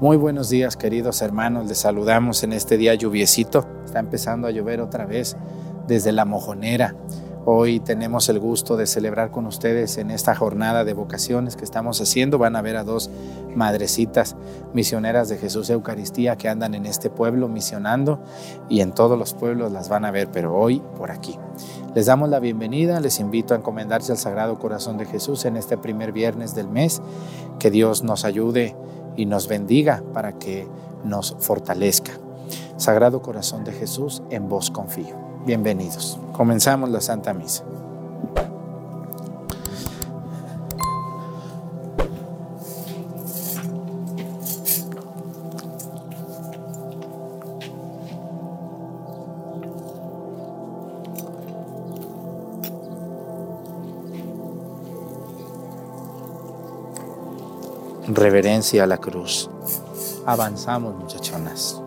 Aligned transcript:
Muy 0.00 0.16
buenos 0.16 0.48
días 0.48 0.78
queridos 0.78 1.20
hermanos, 1.20 1.66
les 1.68 1.76
saludamos 1.76 2.42
en 2.42 2.54
este 2.54 2.78
día 2.78 2.94
lluviecito. 2.94 3.66
Está 3.84 3.98
empezando 3.98 4.48
a 4.48 4.50
llover 4.50 4.80
otra 4.80 5.04
vez 5.04 5.36
desde 5.86 6.10
la 6.10 6.24
mojonera. 6.24 6.96
Hoy 7.44 7.80
tenemos 7.80 8.30
el 8.30 8.38
gusto 8.38 8.78
de 8.78 8.86
celebrar 8.86 9.30
con 9.30 9.44
ustedes 9.44 9.98
en 9.98 10.10
esta 10.10 10.34
jornada 10.34 10.84
de 10.84 10.94
vocaciones 10.94 11.54
que 11.54 11.64
estamos 11.64 12.00
haciendo. 12.00 12.38
Van 12.38 12.56
a 12.56 12.62
ver 12.62 12.76
a 12.76 12.84
dos 12.84 13.10
madrecitas 13.54 14.36
misioneras 14.72 15.28
de 15.28 15.36
Jesús 15.36 15.68
Eucaristía 15.68 16.36
que 16.36 16.48
andan 16.48 16.74
en 16.74 16.86
este 16.86 17.10
pueblo 17.10 17.48
misionando 17.48 18.20
y 18.70 18.80
en 18.80 18.92
todos 18.92 19.18
los 19.18 19.34
pueblos 19.34 19.70
las 19.70 19.90
van 19.90 20.06
a 20.06 20.10
ver, 20.10 20.30
pero 20.32 20.56
hoy 20.56 20.82
por 20.96 21.10
aquí. 21.10 21.38
Les 21.94 22.06
damos 22.06 22.30
la 22.30 22.40
bienvenida, 22.40 23.00
les 23.00 23.20
invito 23.20 23.52
a 23.52 23.58
encomendarse 23.58 24.12
al 24.12 24.18
Sagrado 24.18 24.58
Corazón 24.58 24.96
de 24.96 25.04
Jesús 25.04 25.44
en 25.44 25.58
este 25.58 25.76
primer 25.76 26.12
viernes 26.12 26.54
del 26.54 26.68
mes. 26.68 27.02
Que 27.58 27.70
Dios 27.70 28.02
nos 28.02 28.24
ayude 28.24 28.74
y 29.20 29.26
nos 29.26 29.48
bendiga 29.48 30.02
para 30.14 30.38
que 30.38 30.66
nos 31.04 31.36
fortalezca. 31.40 32.12
Sagrado 32.78 33.20
Corazón 33.20 33.64
de 33.64 33.72
Jesús, 33.72 34.22
en 34.30 34.48
vos 34.48 34.70
confío. 34.70 35.14
Bienvenidos. 35.44 36.18
Comenzamos 36.32 36.88
la 36.88 37.02
Santa 37.02 37.34
Misa. 37.34 37.64
Reverencia 58.20 58.84
a 58.84 58.86
la 58.86 58.98
cruz. 58.98 59.48
Avanzamos, 60.26 60.94
muchachonas. 60.94 61.80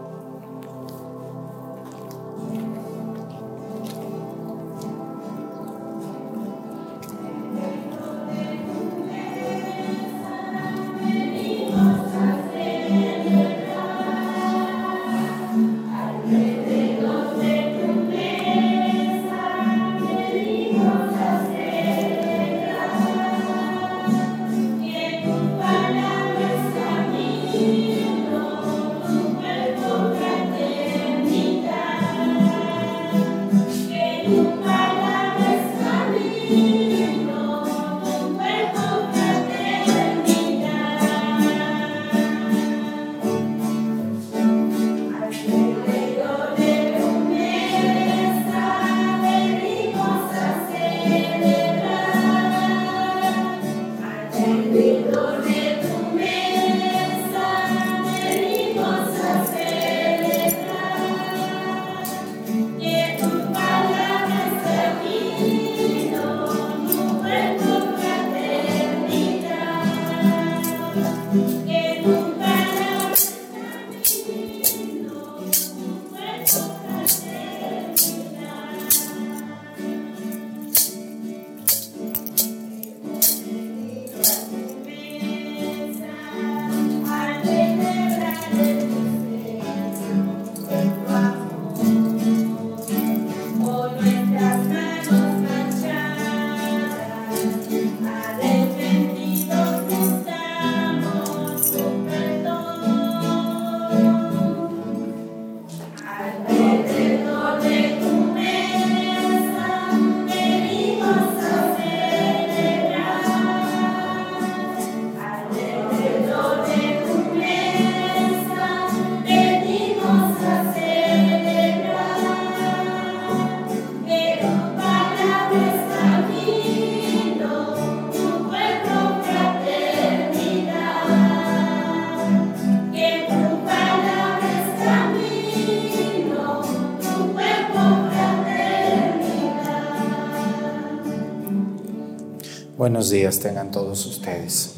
Días 143.10 143.40
tengan 143.40 143.72
todos 143.72 144.06
ustedes. 144.06 144.76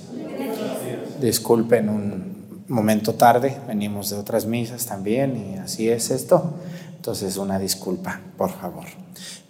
Disculpen 1.20 1.90
un 1.90 2.64
momento 2.68 3.14
tarde, 3.14 3.58
venimos 3.68 4.10
de 4.10 4.18
otras 4.18 4.46
misas 4.46 4.86
también 4.86 5.36
y 5.38 5.58
así 5.58 5.90
es 5.90 6.12
esto. 6.12 6.56
Entonces 6.96 7.38
una 7.38 7.60
disculpa, 7.60 8.20
por 8.38 8.52
favor. 8.52 8.86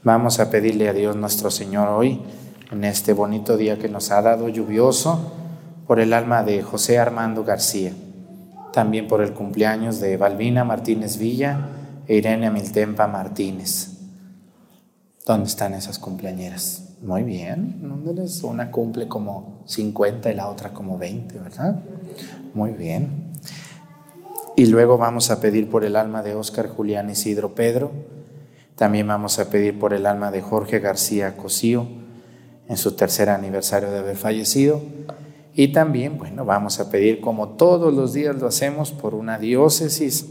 Vamos 0.04 0.40
a 0.40 0.50
pedirle 0.50 0.90
a 0.90 0.94
Dios 0.94 1.16
nuestro 1.16 1.50
Señor 1.50 1.90
hoy, 1.90 2.22
en 2.72 2.84
este 2.84 3.14
bonito 3.14 3.58
día 3.58 3.80
que 3.80 3.90
nos 3.90 4.12
ha 4.12 4.22
dado 4.22 4.50
lluvioso, 4.50 5.32
por 5.88 6.00
el 6.00 6.14
alma 6.14 6.44
de 6.44 6.62
José 6.62 7.00
Armando 7.00 7.44
García, 7.44 7.94
también 8.74 9.08
por 9.08 9.22
el 9.22 9.34
cumpleaños 9.34 10.00
de 10.00 10.18
Balbina 10.18 10.64
Martínez 10.64 11.18
Villa 11.18 11.70
e 12.08 12.18
Irene 12.18 12.52
Miltempa 12.52 13.08
Martínez. 13.08 13.92
¿Dónde 15.26 15.48
están 15.48 15.74
esas 15.74 15.98
cumpleañeras? 15.98 16.85
Muy 17.06 17.22
bien, 17.22 17.84
una 18.42 18.72
cumple 18.72 19.08
como 19.08 19.62
50 19.68 20.32
y 20.32 20.36
la 20.36 20.50
otra 20.50 20.74
como 20.74 20.98
20, 20.98 21.38
¿verdad? 21.38 21.80
Muy 22.56 22.72
bien. 22.72 23.32
Y 24.56 24.66
luego 24.66 24.98
vamos 24.98 25.30
a 25.30 25.40
pedir 25.40 25.70
por 25.70 25.86
el 25.86 25.98
alma 25.98 26.24
de 26.24 26.34
Óscar 26.34 26.68
Julián 26.68 27.12
Isidro 27.12 27.54
Pedro. 27.54 27.92
También 28.76 29.06
vamos 29.06 29.38
a 29.38 29.52
pedir 29.52 29.78
por 29.78 29.94
el 29.94 30.08
alma 30.08 30.32
de 30.32 30.42
Jorge 30.42 30.80
García 30.80 31.38
Cosío 31.38 31.86
en 32.68 32.76
su 32.76 32.94
tercer 32.94 33.30
aniversario 33.30 33.92
de 33.92 34.00
haber 34.00 34.16
fallecido. 34.16 34.82
Y 35.54 35.68
también, 35.74 36.18
bueno, 36.18 36.44
vamos 36.44 36.80
a 36.80 36.90
pedir 36.90 37.22
como 37.22 37.50
todos 37.50 37.94
los 37.94 38.14
días 38.14 38.36
lo 38.36 38.48
hacemos 38.48 38.92
por 38.92 39.14
una 39.14 39.38
diócesis. 39.38 40.26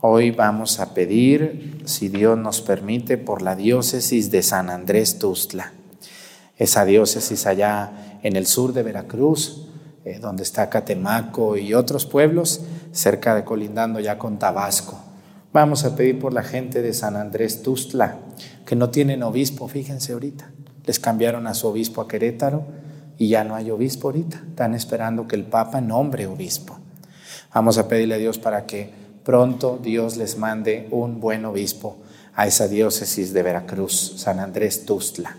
Hoy 0.00 0.32
vamos 0.32 0.80
a 0.80 0.94
pedir, 0.94 1.80
si 1.84 2.08
Dios 2.08 2.36
nos 2.36 2.60
permite, 2.60 3.18
por 3.18 3.40
la 3.40 3.54
diócesis 3.54 4.32
de 4.32 4.42
San 4.42 4.68
Andrés 4.68 5.20
Tustla 5.20 5.74
esa 6.56 6.84
diócesis 6.84 7.46
allá 7.46 8.18
en 8.22 8.36
el 8.36 8.46
sur 8.46 8.72
de 8.72 8.82
Veracruz, 8.82 9.68
eh, 10.04 10.18
donde 10.18 10.42
está 10.42 10.68
Catemaco 10.68 11.56
y 11.56 11.74
otros 11.74 12.06
pueblos, 12.06 12.62
cerca 12.92 13.34
de 13.34 13.44
colindando 13.44 14.00
ya 14.00 14.18
con 14.18 14.38
Tabasco. 14.38 14.98
Vamos 15.52 15.84
a 15.84 15.94
pedir 15.94 16.18
por 16.18 16.32
la 16.32 16.42
gente 16.42 16.82
de 16.82 16.94
San 16.94 17.14
Andrés 17.16 17.62
Tustla, 17.62 18.16
que 18.64 18.74
no 18.74 18.90
tienen 18.90 19.22
obispo, 19.22 19.68
fíjense 19.68 20.12
ahorita. 20.12 20.50
Les 20.86 20.98
cambiaron 20.98 21.46
a 21.46 21.54
su 21.54 21.68
obispo 21.68 22.00
a 22.00 22.08
Querétaro 22.08 22.64
y 23.18 23.28
ya 23.28 23.44
no 23.44 23.54
hay 23.54 23.70
obispo 23.70 24.08
ahorita. 24.08 24.42
Están 24.48 24.74
esperando 24.74 25.28
que 25.28 25.36
el 25.36 25.44
Papa 25.44 25.80
nombre 25.80 26.26
obispo. 26.26 26.78
Vamos 27.54 27.76
a 27.78 27.86
pedirle 27.86 28.14
a 28.14 28.18
Dios 28.18 28.38
para 28.38 28.64
que 28.64 28.90
pronto 29.24 29.78
Dios 29.80 30.16
les 30.16 30.38
mande 30.38 30.88
un 30.90 31.20
buen 31.20 31.44
obispo 31.44 31.98
a 32.34 32.46
esa 32.46 32.66
diócesis 32.66 33.32
de 33.32 33.42
Veracruz, 33.42 34.14
San 34.16 34.40
Andrés 34.40 34.86
Tustla. 34.86 35.36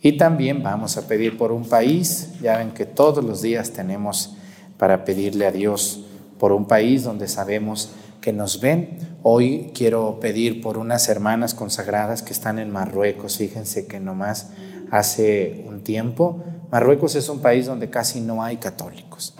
Y 0.00 0.18
también 0.18 0.62
vamos 0.62 0.96
a 0.96 1.08
pedir 1.08 1.38
por 1.38 1.52
un 1.52 1.68
país, 1.68 2.30
ya 2.40 2.58
ven 2.58 2.72
que 2.72 2.84
todos 2.84 3.24
los 3.24 3.42
días 3.42 3.70
tenemos 3.70 4.36
para 4.78 5.04
pedirle 5.04 5.46
a 5.46 5.52
Dios 5.52 6.04
por 6.38 6.52
un 6.52 6.66
país 6.66 7.02
donde 7.02 7.28
sabemos 7.28 7.90
que 8.20 8.32
nos 8.32 8.60
ven. 8.60 8.98
Hoy 9.22 9.72
quiero 9.74 10.20
pedir 10.20 10.60
por 10.60 10.78
unas 10.78 11.08
hermanas 11.08 11.54
consagradas 11.54 12.22
que 12.22 12.32
están 12.32 12.58
en 12.58 12.70
Marruecos. 12.70 13.38
Fíjense 13.38 13.86
que 13.86 13.98
nomás 13.98 14.50
hace 14.90 15.64
un 15.66 15.82
tiempo, 15.82 16.42
Marruecos 16.70 17.14
es 17.14 17.28
un 17.28 17.40
país 17.40 17.66
donde 17.66 17.90
casi 17.90 18.20
no 18.20 18.42
hay 18.42 18.56
católicos, 18.56 19.34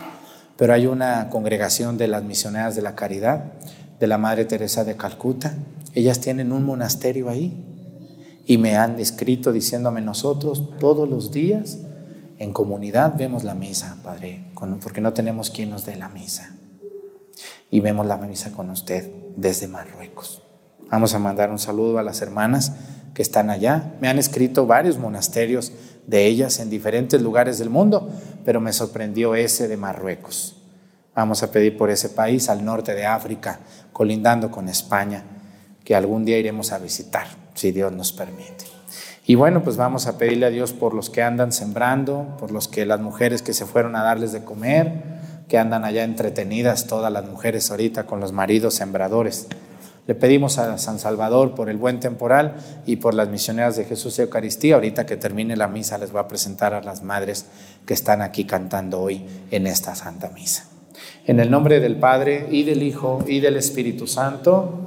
pero 0.55 0.73
hay 0.73 0.87
una 0.87 1.29
congregación 1.29 1.97
de 1.97 2.07
las 2.07 2.23
misioneras 2.23 2.75
de 2.75 2.81
la 2.81 2.95
caridad, 2.95 3.53
de 3.99 4.07
la 4.07 4.17
Madre 4.17 4.45
Teresa 4.45 4.83
de 4.83 4.95
Calcuta. 4.95 5.53
Ellas 5.93 6.19
tienen 6.19 6.51
un 6.51 6.65
monasterio 6.65 7.29
ahí 7.29 7.76
y 8.47 8.57
me 8.57 8.77
han 8.77 8.99
escrito 8.99 9.51
diciéndome 9.51 10.01
nosotros 10.01 10.77
todos 10.79 11.07
los 11.07 11.31
días 11.31 11.79
en 12.39 12.53
comunidad 12.53 13.15
vemos 13.17 13.43
la 13.43 13.55
misa, 13.55 13.97
Padre, 14.03 14.45
porque 14.81 15.01
no 15.01 15.13
tenemos 15.13 15.49
quien 15.49 15.71
nos 15.71 15.85
dé 15.85 15.95
la 15.95 16.07
misa. 16.07 16.55
Y 17.71 17.79
vemos 17.79 18.05
la 18.05 18.17
misa 18.17 18.51
con 18.51 18.69
usted 18.69 19.11
desde 19.35 19.67
Marruecos. 19.67 20.43
Vamos 20.89 21.13
a 21.15 21.19
mandar 21.19 21.49
un 21.49 21.59
saludo 21.59 21.97
a 21.97 22.03
las 22.03 22.21
hermanas 22.21 22.73
que 23.13 23.23
están 23.23 23.49
allá. 23.49 23.95
Me 23.99 24.07
han 24.07 24.19
escrito 24.19 24.67
varios 24.67 24.99
monasterios 24.99 25.71
de 26.05 26.27
ellas 26.27 26.59
en 26.59 26.69
diferentes 26.69 27.21
lugares 27.21 27.57
del 27.57 27.71
mundo, 27.71 28.09
pero 28.45 28.61
me 28.61 28.71
sorprendió 28.71 29.35
ese 29.35 29.67
de 29.67 29.75
Marruecos. 29.75 30.55
Vamos 31.15 31.41
a 31.41 31.51
pedir 31.51 31.75
por 31.75 31.89
ese 31.89 32.09
país 32.09 32.47
al 32.49 32.63
norte 32.63 32.93
de 32.93 33.07
África, 33.07 33.59
colindando 33.91 34.51
con 34.51 34.69
España, 34.69 35.23
que 35.87 35.95
algún 35.95 36.25
día 36.25 36.37
iremos 36.37 36.73
a 36.73 36.79
visitar, 36.79 37.27
si 37.53 37.71
Dios 37.71 37.93
nos 37.93 38.11
permite. 38.11 38.65
Y 39.25 39.35
bueno, 39.35 39.63
pues 39.63 39.77
vamos 39.77 40.05
a 40.05 40.17
pedirle 40.17 40.45
a 40.45 40.49
Dios 40.49 40.73
por 40.73 40.93
los 40.93 41.09
que 41.09 41.23
andan 41.23 41.53
sembrando, 41.53 42.35
por 42.41 42.51
los 42.51 42.67
que 42.67 42.85
las 42.85 42.99
mujeres 42.99 43.41
que 43.41 43.53
se 43.53 43.65
fueron 43.65 43.95
a 43.95 44.03
darles 44.03 44.33
de 44.33 44.43
comer, 44.43 44.91
que 45.47 45.57
andan 45.57 45.85
allá 45.85 46.03
entretenidas 46.03 46.87
todas 46.87 47.09
las 47.09 47.25
mujeres 47.25 47.71
ahorita 47.71 48.05
con 48.05 48.19
los 48.19 48.33
maridos 48.33 48.73
sembradores. 48.73 49.47
Le 50.07 50.13
pedimos 50.13 50.57
a 50.57 50.77
San 50.77 50.99
Salvador 50.99 51.55
por 51.55 51.69
el 51.69 51.77
buen 51.77 52.01
temporal 52.01 52.55
y 52.85 52.97
por 52.97 53.13
las 53.13 53.29
misioneras 53.29 53.77
de 53.77 53.85
Jesús 53.85 54.19
y 54.19 54.23
Eucaristía. 54.23 54.75
Ahorita 54.75 55.05
que 55.05 55.15
termine 55.15 55.55
la 55.55 55.69
misa 55.69 55.97
les 55.97 56.11
voy 56.11 56.19
a 56.19 56.27
presentar 56.27 56.73
a 56.73 56.81
las 56.81 57.01
madres 57.01 57.45
que 57.85 57.93
están 57.93 58.21
aquí 58.21 58.43
cantando 58.43 58.99
hoy 58.99 59.25
en 59.51 59.65
esta 59.65 59.95
Santa 59.95 60.31
Misa. 60.31 60.65
En 61.25 61.39
el 61.39 61.49
nombre 61.49 61.79
del 61.79 61.95
Padre 61.95 62.47
y 62.51 62.63
del 62.63 62.83
Hijo 62.83 63.23
y 63.25 63.39
del 63.39 63.55
Espíritu 63.55 64.05
Santo, 64.05 64.86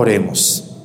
Oremos. 0.00 0.76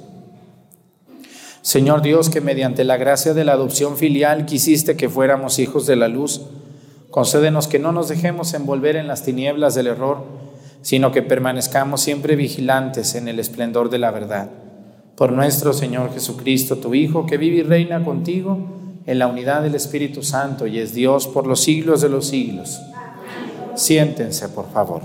Señor 1.62 2.02
Dios, 2.02 2.32
que 2.32 2.42
mediante 2.42 2.84
la 2.84 2.98
gracia 2.98 3.36
de 3.36 3.44
la 3.44 3.52
adopción 3.52 3.96
filial 3.96 4.48
quisiste 4.48 4.98
que 4.98 5.08
fuéramos 5.08 5.60
hijos 5.60 5.86
de 5.86 5.96
la 5.96 6.08
luz, 6.08 6.42
concédenos 7.12 7.68
que 7.68 7.78
no 7.78 7.92
nos 7.92 8.10
dejemos 8.10 8.56
envolver 8.56 8.96
en 8.96 9.08
las 9.08 9.22
tinieblas 9.22 9.76
del 9.76 9.86
error, 9.86 10.24
sino 10.82 11.12
que 11.12 11.22
permanezcamos 11.22 12.02
siempre 12.02 12.36
vigilantes 12.36 13.14
en 13.14 13.28
el 13.28 13.40
esplendor 13.40 13.92
de 13.92 14.00
la 14.00 14.10
verdad. 14.10 14.50
Por 15.16 15.32
nuestro 15.32 15.74
Señor 15.74 16.12
Jesucristo, 16.12 16.78
tu 16.78 16.96
Hijo, 16.96 17.28
que 17.28 17.38
vive 17.38 17.58
y 17.58 17.62
reina 17.62 18.04
contigo 18.04 18.58
en 19.06 19.20
la 19.20 19.28
unidad 19.28 19.62
del 19.62 19.76
Espíritu 19.76 20.24
Santo 20.24 20.66
y 20.66 20.80
es 20.80 20.96
Dios 20.96 21.28
por 21.28 21.46
los 21.46 21.62
siglos 21.62 22.02
de 22.02 22.10
los 22.10 22.26
siglos. 22.26 22.82
Siéntense, 23.76 24.50
por 24.50 24.72
favor. 24.72 25.04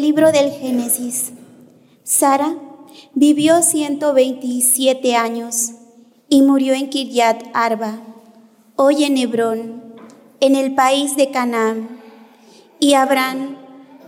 Libro 0.00 0.32
del 0.32 0.50
Génesis. 0.52 1.32
Sara 2.04 2.56
vivió 3.14 3.60
127 3.60 5.14
años 5.14 5.72
y 6.30 6.40
murió 6.40 6.72
en 6.72 6.88
Kiryat 6.88 7.42
Arba, 7.52 8.00
hoy 8.76 9.04
en 9.04 9.18
Hebrón, 9.18 9.94
en 10.40 10.56
el 10.56 10.74
país 10.74 11.16
de 11.16 11.30
Canaán. 11.30 12.00
Y 12.78 12.94
Abraham 12.94 13.58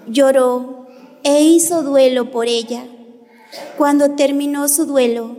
lloró 0.08 0.86
e 1.24 1.42
hizo 1.42 1.82
duelo 1.82 2.30
por 2.30 2.46
ella. 2.46 2.86
Cuando 3.76 4.12
terminó 4.12 4.68
su 4.68 4.86
duelo, 4.86 5.36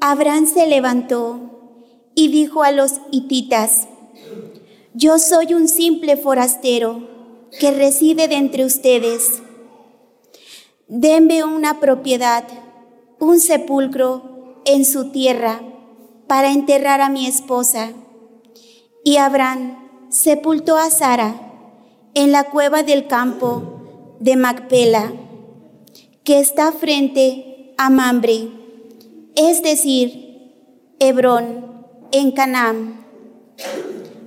Abraham 0.00 0.46
se 0.46 0.68
levantó 0.68 1.80
y 2.14 2.28
dijo 2.28 2.62
a 2.62 2.70
los 2.70 3.00
hititas, 3.10 3.88
Yo 4.92 5.18
soy 5.18 5.52
un 5.52 5.66
simple 5.66 6.16
forastero 6.16 7.08
que 7.58 7.72
reside 7.72 8.28
de 8.28 8.36
entre 8.36 8.64
ustedes 8.64 9.42
denme 10.88 11.44
una 11.44 11.80
propiedad, 11.80 12.44
un 13.18 13.40
sepulcro 13.40 14.62
en 14.64 14.84
su 14.84 15.10
tierra 15.10 15.60
para 16.26 16.52
enterrar 16.52 17.00
a 17.00 17.08
mi 17.08 17.26
esposa. 17.26 17.90
Y 19.04 19.16
Abraham 19.16 20.06
sepultó 20.10 20.76
a 20.76 20.90
Sara 20.90 21.34
en 22.14 22.32
la 22.32 22.44
cueva 22.44 22.82
del 22.82 23.06
campo 23.06 24.16
de 24.20 24.36
Macpela, 24.36 25.12
que 26.22 26.38
está 26.38 26.72
frente 26.72 27.74
a 27.76 27.90
Mambre, 27.90 28.48
es 29.34 29.62
decir, 29.62 30.24
Hebrón, 31.00 31.74
en 32.12 32.30
Canaán. 32.30 33.04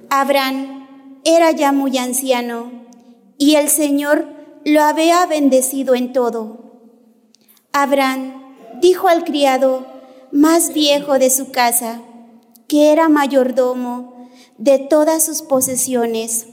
Abraham 0.09 0.87
era 1.23 1.51
ya 1.51 1.71
muy 1.71 1.97
anciano 1.97 2.71
y 3.37 3.55
el 3.55 3.69
Señor 3.69 4.36
lo 4.67 4.81
había 4.81 5.25
bendecido 5.27 5.95
en 5.95 6.11
todo. 6.11 6.57
Abraham 7.71 8.55
dijo 8.81 9.07
al 9.07 9.23
criado 9.23 9.85
más 10.33 10.73
viejo 10.73 11.19
de 11.19 11.29
su 11.29 11.51
casa, 11.51 12.01
que 12.67 12.91
era 12.91 13.07
mayordomo 13.07 14.29
de 14.57 14.77
todas 14.77 15.23
sus 15.23 15.41
posesiones, 15.41 16.47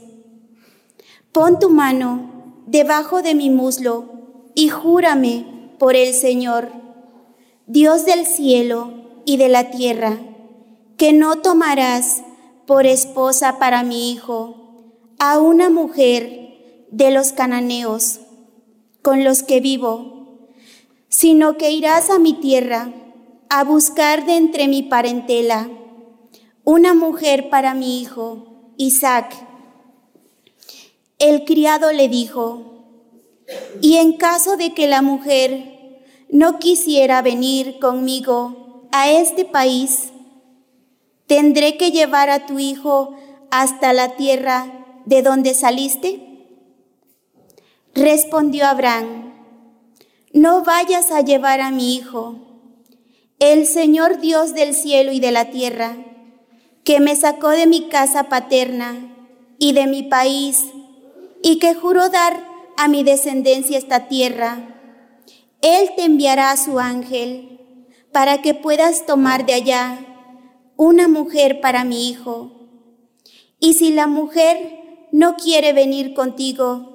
pon 1.33 1.59
tu 1.59 1.69
mano 1.69 2.63
debajo 2.67 3.21
de 3.21 3.35
mi 3.35 3.49
muslo 3.49 4.05
y 4.55 4.69
júrame 4.69 5.73
por 5.77 5.97
el 5.97 6.13
Señor, 6.13 6.71
Dios 7.67 8.05
del 8.05 8.25
cielo 8.25 8.93
y 9.25 9.35
de 9.35 9.49
la 9.49 9.71
tierra, 9.71 10.19
que 10.95 11.11
no 11.11 11.39
tomarás 11.39 12.23
por 12.65 12.85
esposa 12.85 13.59
para 13.59 13.83
mi 13.83 14.09
hijo 14.09 14.93
a 15.19 15.37
una 15.37 15.69
mujer 15.69 16.44
de 16.95 17.11
los 17.11 17.33
cananeos, 17.33 18.21
con 19.01 19.25
los 19.25 19.43
que 19.43 19.59
vivo, 19.59 20.47
sino 21.09 21.57
que 21.57 21.71
irás 21.71 22.09
a 22.09 22.19
mi 22.19 22.31
tierra 22.31 22.93
a 23.49 23.65
buscar 23.65 24.25
de 24.25 24.37
entre 24.37 24.69
mi 24.69 24.81
parentela 24.81 25.69
una 26.63 26.93
mujer 26.93 27.49
para 27.49 27.73
mi 27.73 28.01
hijo, 28.01 28.71
Isaac. 28.77 29.35
El 31.19 31.43
criado 31.43 31.91
le 31.91 32.07
dijo, 32.07 32.85
y 33.81 33.97
en 33.97 34.13
caso 34.13 34.55
de 34.55 34.73
que 34.73 34.87
la 34.87 35.01
mujer 35.01 36.01
no 36.29 36.59
quisiera 36.59 37.21
venir 37.21 37.77
conmigo 37.79 38.87
a 38.93 39.11
este 39.11 39.43
país, 39.43 40.13
¿tendré 41.27 41.75
que 41.75 41.91
llevar 41.91 42.29
a 42.29 42.45
tu 42.45 42.57
hijo 42.57 43.17
hasta 43.51 43.91
la 43.91 44.15
tierra 44.15 45.01
de 45.05 45.21
donde 45.21 45.53
saliste? 45.53 46.34
Respondió 47.95 48.65
Abraham, 48.65 49.33
no 50.33 50.65
vayas 50.65 51.11
a 51.11 51.21
llevar 51.21 51.61
a 51.61 51.71
mi 51.71 51.95
hijo. 51.95 52.35
El 53.39 53.65
Señor 53.65 54.19
Dios 54.19 54.53
del 54.53 54.75
cielo 54.75 55.13
y 55.13 55.21
de 55.21 55.31
la 55.31 55.49
tierra, 55.49 55.95
que 56.83 56.99
me 56.99 57.15
sacó 57.15 57.51
de 57.51 57.67
mi 57.67 57.87
casa 57.87 58.25
paterna 58.27 59.15
y 59.59 59.71
de 59.71 59.87
mi 59.87 60.03
país, 60.03 60.65
y 61.41 61.57
que 61.59 61.73
juró 61.73 62.09
dar 62.09 62.45
a 62.75 62.89
mi 62.89 63.01
descendencia 63.03 63.77
esta 63.77 64.09
tierra, 64.09 64.77
Él 65.61 65.89
te 65.95 66.03
enviará 66.03 66.51
a 66.51 66.57
su 66.57 66.79
ángel 66.79 67.87
para 68.11 68.41
que 68.41 68.53
puedas 68.53 69.05
tomar 69.05 69.45
de 69.45 69.53
allá 69.53 69.99
una 70.75 71.07
mujer 71.07 71.61
para 71.61 71.85
mi 71.85 72.09
hijo. 72.09 72.51
Y 73.61 73.75
si 73.75 73.93
la 73.93 74.07
mujer 74.07 75.07
no 75.13 75.37
quiere 75.37 75.71
venir 75.71 76.13
contigo, 76.13 76.94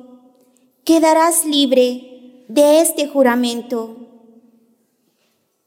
quedarás 0.91 1.45
libre 1.45 2.45
de 2.49 2.81
este 2.81 3.07
juramento. 3.07 3.95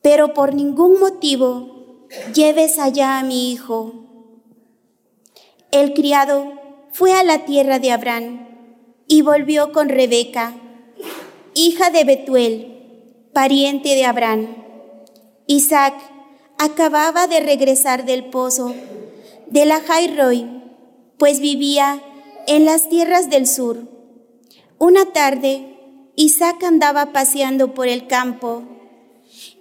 Pero 0.01 0.34
por 0.34 0.53
ningún 0.53 1.00
motivo 1.00 2.10
lleves 2.36 2.77
allá 2.77 3.20
a 3.20 3.24
mi 3.24 3.53
hijo. 3.53 3.94
El 5.72 5.94
criado 5.94 6.51
fue 6.92 7.13
a 7.13 7.24
la 7.24 7.46
tierra 7.46 7.80
de 7.80 7.92
Abraham 7.94 8.50
y 9.08 9.22
volvió 9.22 9.72
con 9.72 9.88
Rebeca, 9.88 10.56
hija 11.53 11.89
de 11.89 12.03
Betuel, 12.03 13.30
pariente 13.32 13.96
de 13.96 14.03
Abraham. 14.03 14.58
Isaac 15.48 15.94
acababa 16.58 17.27
de 17.27 17.39
regresar 17.39 18.03
del 18.03 18.25
pozo 18.25 18.75
de 19.48 19.63
la 19.63 19.80
Jairoi, 19.80 20.50
pues 21.18 21.39
vivía 21.39 22.03
en 22.46 22.65
las 22.65 22.89
tierras 22.89 23.30
del 23.30 23.48
sur. 23.48 23.93
Una 24.80 25.06
tarde, 25.13 25.77
Isaac 26.15 26.63
andaba 26.63 27.12
paseando 27.13 27.74
por 27.74 27.88
el 27.88 28.08
campo 28.08 28.63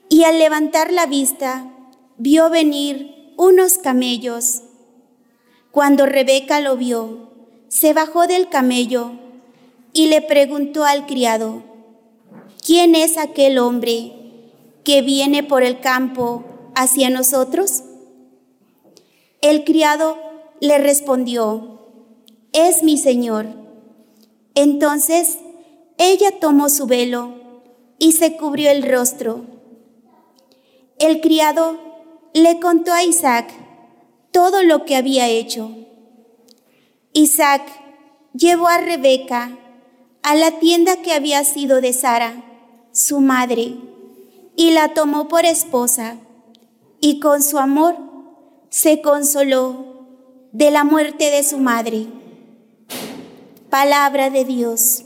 y 0.09 0.25
al 0.25 0.39
levantar 0.39 0.93
la 0.93 1.07
vista 1.07 1.67
vio 2.19 2.51
venir 2.51 3.35
unos 3.37 3.79
camellos. 3.79 4.63
Cuando 5.71 6.07
Rebeca 6.07 6.61
lo 6.61 6.77
vio, 6.77 7.31
se 7.69 7.95
bajó 7.95 8.27
del 8.27 8.49
camello 8.49 9.13
y 9.93 10.09
le 10.09 10.21
preguntó 10.21 10.85
al 10.85 11.07
criado, 11.07 11.63
¿quién 12.65 12.95
es 12.95 13.17
aquel 13.17 13.59
hombre 13.59 14.13
que 14.85 15.03
viene 15.03 15.43
por 15.43 15.63
el 15.63 15.81
campo 15.81 16.45
hacia 16.75 17.09
nosotros? 17.09 17.83
El 19.41 19.65
criado 19.65 20.19
le 20.61 20.79
respondió, 20.79 21.81
es 22.53 22.83
mi 22.83 22.99
señor. 22.99 23.62
Entonces 24.55 25.39
ella 25.99 26.39
tomó 26.41 26.69
su 26.69 26.87
velo 26.87 27.35
y 27.99 28.13
se 28.13 28.37
cubrió 28.37 28.71
el 28.71 28.83
rostro. 28.83 29.45
El 30.99 31.21
criado 31.21 31.79
le 32.35 32.61
contó 32.61 32.93
a 32.93 33.05
Isaac 33.05 33.53
todo 34.31 34.63
lo 34.63 34.85
que 34.85 34.97
había 34.97 35.29
hecho. 35.29 35.71
Isaac 37.13 37.63
llevó 38.35 38.69
a 38.69 38.79
Rebeca 38.79 39.59
a 40.23 40.35
la 40.35 40.59
tienda 40.59 41.03
que 41.03 41.13
había 41.13 41.45
sido 41.45 41.81
de 41.81 41.93
Sara, 41.93 42.45
su 42.93 43.21
madre, 43.21 43.77
y 44.57 44.71
la 44.71 44.95
tomó 44.95 45.29
por 45.29 45.45
esposa, 45.45 46.17
y 47.01 47.21
con 47.21 47.43
su 47.43 47.59
amor 47.59 47.97
se 48.71 49.03
consoló 49.03 50.07
de 50.53 50.71
la 50.71 50.85
muerte 50.85 51.31
de 51.31 51.43
su 51.43 51.59
madre. 51.59 52.07
Palabra 53.73 54.29
de 54.29 54.45
Dios. 54.45 55.03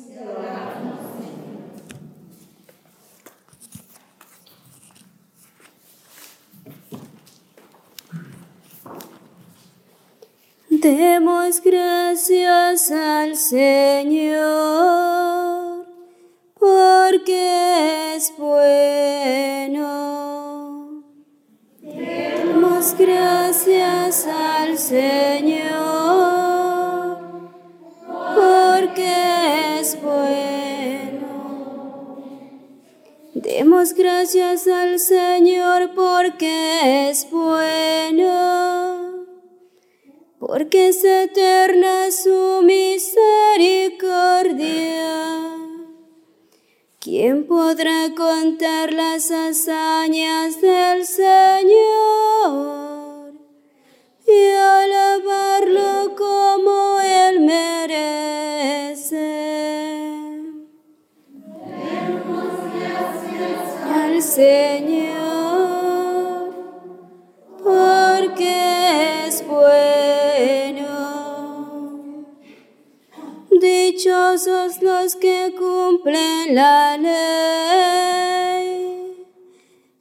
Demos 10.69 11.63
gracias 11.63 12.91
al 12.91 13.37
Señor, 13.37 14.37
porque 16.59 18.17
es 18.17 18.33
bueno. 18.37 19.85
Demos 21.83 22.97
gracias 22.99 24.27
al 24.27 24.77
Señor, 24.77 26.56
porque 28.37 29.81
es 29.81 30.01
bueno. 30.01 31.27
Demos 33.35 33.95
gracias 33.95 34.69
al 34.69 34.99
Señor 35.01 35.95
porque 35.95 37.09
es 37.11 37.29
bueno 37.31 38.77
porque 40.39 40.89
es 40.89 41.03
eterna 41.05 42.11
su 42.11 42.63
misericordia. 42.63 43.17
¿Quién 47.01 47.47
podrá 47.47 48.15
contar 48.17 48.93
las 48.93 49.31
hazañas 49.31 50.61
del 50.61 51.05
Señor 51.05 52.86
cumplen 76.17 76.55
la 76.55 76.97
ley 76.97 78.07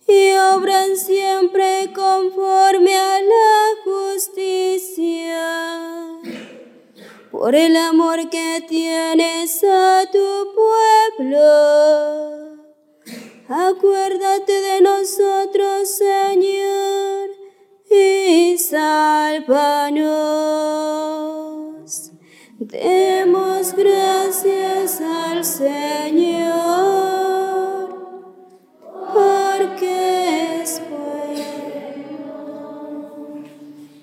y 0.08 0.32
obran 0.54 0.96
siempre 0.96 1.92
conforme 1.94 2.96
a 2.96 3.20
la 3.22 3.76
justicia. 3.84 5.44
Por 7.32 7.56
el 7.56 7.76
amor 7.76 8.30
que 8.30 8.64
tienes 8.68 9.64
a 9.64 10.06
tu 10.12 10.54
pueblo, 11.18 11.42
acuérdate 13.50 14.62
de 14.62 14.82
nosotros, 14.82 15.90
Señor, 15.90 17.30
y 17.90 18.58
sálvanos. 18.58 19.46
Demos 22.68 23.76
gracias 23.76 25.00
al 25.00 25.46
Señor, 25.46 25.76
porque 29.14 30.64
es 30.64 30.82
bueno. 30.90 32.24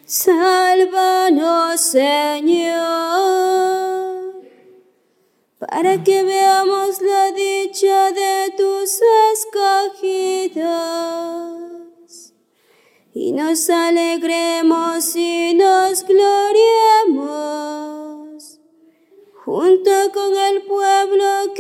Sálvanos, 0.07 1.81
Señor, 1.81 2.76
para 5.59 6.04
que 6.04 6.23
veamos 6.23 7.02
la 7.02 7.33
dicha 7.33 8.12
de 8.12 8.54
tus 8.57 9.00
escogidos 9.33 10.62
y 13.12 13.33
nos 13.33 13.69
alegremos 13.69 15.16
y 15.16 15.54
nos 15.54 15.72
con 20.12 20.37
el 20.37 20.62
pueblo 20.62 21.54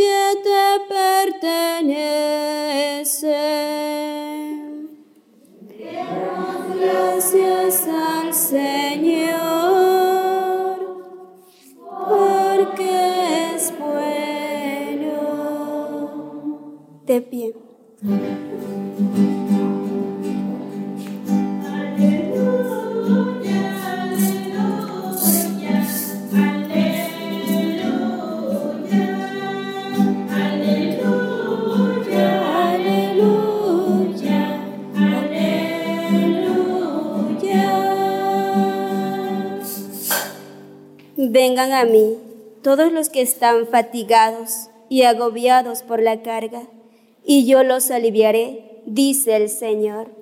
Vengan 41.62 41.78
a 41.78 41.84
mí, 41.84 42.18
todos 42.64 42.90
los 42.90 43.08
que 43.08 43.22
están 43.22 43.68
fatigados 43.68 44.68
y 44.88 45.02
agobiados 45.02 45.84
por 45.84 46.02
la 46.02 46.20
carga, 46.20 46.62
y 47.24 47.46
yo 47.46 47.62
los 47.62 47.92
aliviaré, 47.92 48.82
dice 48.84 49.36
el 49.36 49.48
Señor. 49.48 50.21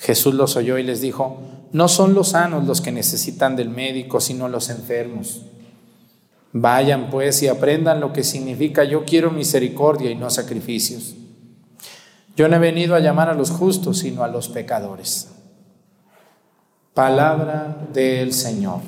Jesús 0.00 0.34
los 0.34 0.56
oyó 0.56 0.78
y 0.78 0.82
les 0.82 1.02
dijo, 1.02 1.40
no 1.72 1.86
son 1.86 2.14
los 2.14 2.30
sanos 2.30 2.66
los 2.66 2.80
que 2.80 2.90
necesitan 2.90 3.54
del 3.54 3.68
médico, 3.68 4.20
sino 4.20 4.48
los 4.48 4.70
enfermos. 4.70 5.42
Vayan 6.52 7.10
pues 7.10 7.42
y 7.42 7.48
aprendan 7.48 8.00
lo 8.00 8.12
que 8.12 8.24
significa 8.24 8.82
yo 8.82 9.04
quiero 9.04 9.30
misericordia 9.30 10.10
y 10.10 10.14
no 10.14 10.30
sacrificios. 10.30 11.14
Yo 12.34 12.48
no 12.48 12.56
he 12.56 12.58
venido 12.58 12.94
a 12.94 13.00
llamar 13.00 13.28
a 13.28 13.34
los 13.34 13.50
justos, 13.50 13.98
sino 13.98 14.24
a 14.24 14.28
los 14.28 14.48
pecadores. 14.48 15.28
Palabra 16.94 17.86
del 17.92 18.32
Señor. 18.32 18.80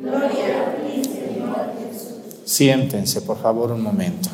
Gloria 0.00 0.26
a 0.26 0.74
ti, 0.76 1.04
Señor 1.04 1.72
Jesús. 1.78 2.40
Siéntense, 2.46 3.20
por 3.20 3.38
favor, 3.38 3.70
un 3.70 3.82
momento. 3.82 4.30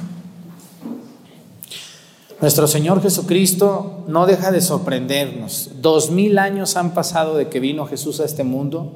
Nuestro 2.41 2.67
Señor 2.67 3.03
Jesucristo 3.03 4.03
no 4.09 4.25
deja 4.25 4.51
de 4.51 4.63
sorprendernos. 4.63 5.73
Dos 5.83 6.11
mil 6.11 6.39
años 6.39 6.77
han 6.77 6.95
pasado 6.95 7.37
de 7.37 7.49
que 7.49 7.61
vino 7.61 7.85
Jesús 7.85 8.19
a 8.21 8.25
este 8.25 8.45
mundo 8.45 8.93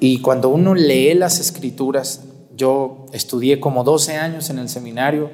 y 0.00 0.20
cuando 0.22 0.48
uno 0.48 0.74
lee 0.74 1.14
las 1.14 1.38
escrituras, 1.38 2.24
yo 2.56 3.06
estudié 3.12 3.60
como 3.60 3.84
12 3.84 4.16
años 4.16 4.50
en 4.50 4.58
el 4.58 4.68
seminario 4.68 5.30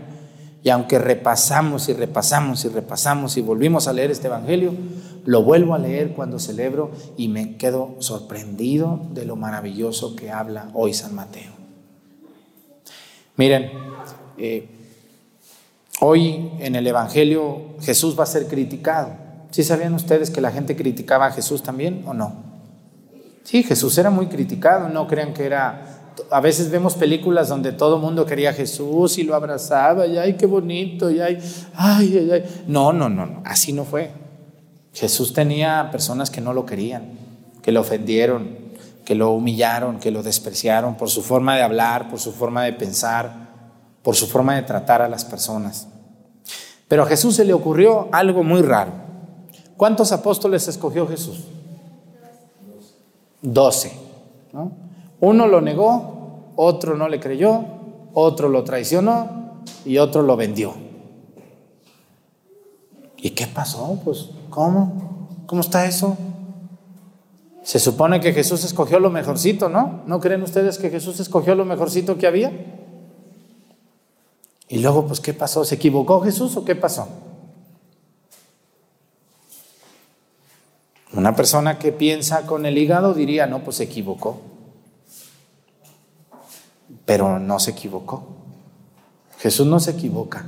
y 0.63 0.69
aunque 0.69 0.99
repasamos 0.99 1.89
y 1.89 1.95
repasamos 1.95 2.65
y 2.67 2.69
repasamos 2.69 3.39
y 3.39 3.41
volvimos 3.41 3.89
a 3.89 3.95
leer 3.95 4.11
este 4.11 4.27
Evangelio, 4.27 4.75
lo 5.25 5.43
vuelvo 5.43 5.73
a 5.73 5.79
leer 5.79 6.13
cuando 6.13 6.39
celebro 6.39 6.91
y 7.17 7.29
me 7.29 7.57
quedo 7.57 7.97
sorprendido 8.01 9.01
de 9.15 9.25
lo 9.25 9.37
maravilloso 9.37 10.15
que 10.15 10.31
habla 10.31 10.69
hoy 10.75 10.93
San 10.93 11.15
Mateo. 11.15 11.53
Miren, 13.37 13.71
eh, 14.37 14.82
Hoy 16.01 16.51
en 16.59 16.75
el 16.75 16.87
Evangelio 16.87 17.77
Jesús 17.81 18.19
va 18.19 18.25
a 18.25 18.27
ser 18.27 18.47
criticado. 18.47 19.11
¿Sí 19.51 19.63
sabían 19.63 19.95
ustedes 19.95 20.31
que 20.31 20.41
la 20.41 20.51
gente 20.51 20.75
criticaba 20.77 21.27
a 21.27 21.31
Jesús 21.31 21.63
también 21.63 22.05
o 22.07 22.15
no? 22.15 22.53
Sí, 23.45 23.63
Jesús 23.63 23.99
era 23.99 24.11
muy 24.11 24.27
criticado, 24.27 24.89
no 24.89 25.07
crean 25.07 25.35
que 25.35 25.45
era... 25.45 25.99
A 26.31 26.41
veces 26.41 26.71
vemos 26.71 26.95
películas 26.95 27.49
donde 27.49 27.73
todo 27.73 27.97
el 27.97 28.03
mundo 28.03 28.27
quería 28.27 28.51
a 28.51 28.53
Jesús 28.53 29.19
y 29.19 29.25
lo 29.25 29.35
abrazaba 29.35 30.07
y 30.07 30.19
ay, 30.19 30.35
qué 30.35 30.47
bonito, 30.47 31.11
y 31.11 31.21
ay, 31.21 31.39
ay, 31.75 32.19
ay, 32.19 32.31
ay. 32.31 32.65
No, 32.67 32.93
no, 32.93 33.09
no, 33.09 33.27
no, 33.27 33.43
así 33.45 33.73
no 33.73 33.85
fue. 33.85 34.11
Jesús 34.93 35.33
tenía 35.33 35.89
personas 35.91 36.31
que 36.31 36.41
no 36.41 36.53
lo 36.53 36.67
querían, 36.67 37.19
que 37.63 37.73
lo 37.73 37.81
ofendieron, 37.81 38.57
que 39.05 39.15
lo 39.15 39.31
humillaron, 39.33 39.99
que 39.99 40.11
lo 40.11 40.23
despreciaron 40.23 40.97
por 40.97 41.11
su 41.11 41.23
forma 41.23 41.57
de 41.57 41.63
hablar, 41.63 42.09
por 42.11 42.21
su 42.21 42.33
forma 42.33 42.65
de 42.65 42.75
pensar, 42.75 43.42
por 44.03 44.17
su 44.17 44.27
forma 44.27 44.57
de 44.57 44.63
tratar 44.63 45.03
a 45.03 45.09
las 45.09 45.25
personas. 45.25 45.89
Pero 46.89 47.05
a 47.05 47.07
Jesús 47.07 47.37
se 47.37 47.45
le 47.45 47.55
ocurrió 47.55 48.09
algo 48.13 48.43
muy 48.43 48.63
raro. 48.63 48.93
¿Cuántos 49.77 50.13
apóstoles 50.13 50.69
escogió 50.69 51.09
Jesús? 51.09 51.45
Doce. 53.41 53.93
Uno 55.21 55.47
lo 55.47 55.61
negó, 55.61 56.53
otro 56.57 56.97
no 56.97 57.09
le 57.09 57.19
creyó, 57.19 57.65
otro 58.13 58.49
lo 58.49 58.65
traicionó 58.65 59.63
y 59.85 59.99
otro 59.99 60.23
lo 60.23 60.37
vendió. 60.37 60.75
¿Y 63.17 63.31
qué 63.31 63.47
pasó? 63.47 63.99
Pues, 64.05 64.31
¿cómo? 64.51 65.29
¿Cómo 65.47 65.61
está 65.61 65.87
eso? 65.87 66.17
Se 67.63 67.79
supone 67.79 68.21
que 68.21 68.33
Jesús 68.33 68.65
escogió 68.65 68.99
lo 68.99 69.11
mejorcito, 69.11 69.69
¿no? 69.69 70.01
¿No 70.07 70.21
creen 70.21 70.43
ustedes 70.43 70.79
que 70.79 70.91
Jesús 70.91 71.21
escogió 71.21 71.55
lo 71.55 71.65
mejorcito 71.65 72.19
que 72.19 72.27
había? 72.27 72.53
Y 74.73 74.79
luego, 74.79 75.07
pues, 75.07 75.21
¿qué 75.21 75.35
pasó? 75.35 75.67
¿Se 75.67 75.75
equivocó 75.75 76.23
Jesús 76.23 76.57
o 76.57 76.65
qué 76.65 76.75
pasó? 76.75 77.07
Una 81.13 81.37
persona 81.37 81.79
que 81.79 81.93
piensa 81.93 82.47
con 82.47 82.65
el 82.65 82.79
hígado 82.79 83.13
diría, 83.13 83.47
no, 83.47 83.63
pues 83.63 83.77
se 83.77 83.85
equivocó. 83.85 84.41
Pero 87.05 87.39
no 87.39 87.61
se 87.61 87.73
equivocó. 87.73 88.27
Jesús 89.41 89.67
no 89.67 89.79
se 89.79 89.91
equivoca. 89.91 90.47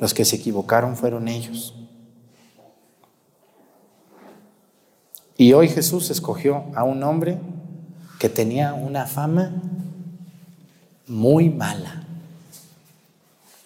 Los 0.00 0.12
que 0.12 0.24
se 0.24 0.34
equivocaron 0.34 0.96
fueron 0.96 1.28
ellos. 1.28 1.76
Y 5.36 5.52
hoy 5.52 5.68
Jesús 5.68 6.10
escogió 6.10 6.64
a 6.74 6.82
un 6.82 7.04
hombre 7.04 7.38
que 8.18 8.28
tenía 8.28 8.74
una 8.74 9.06
fama 9.06 9.52
muy 11.06 11.50
mala. 11.50 12.08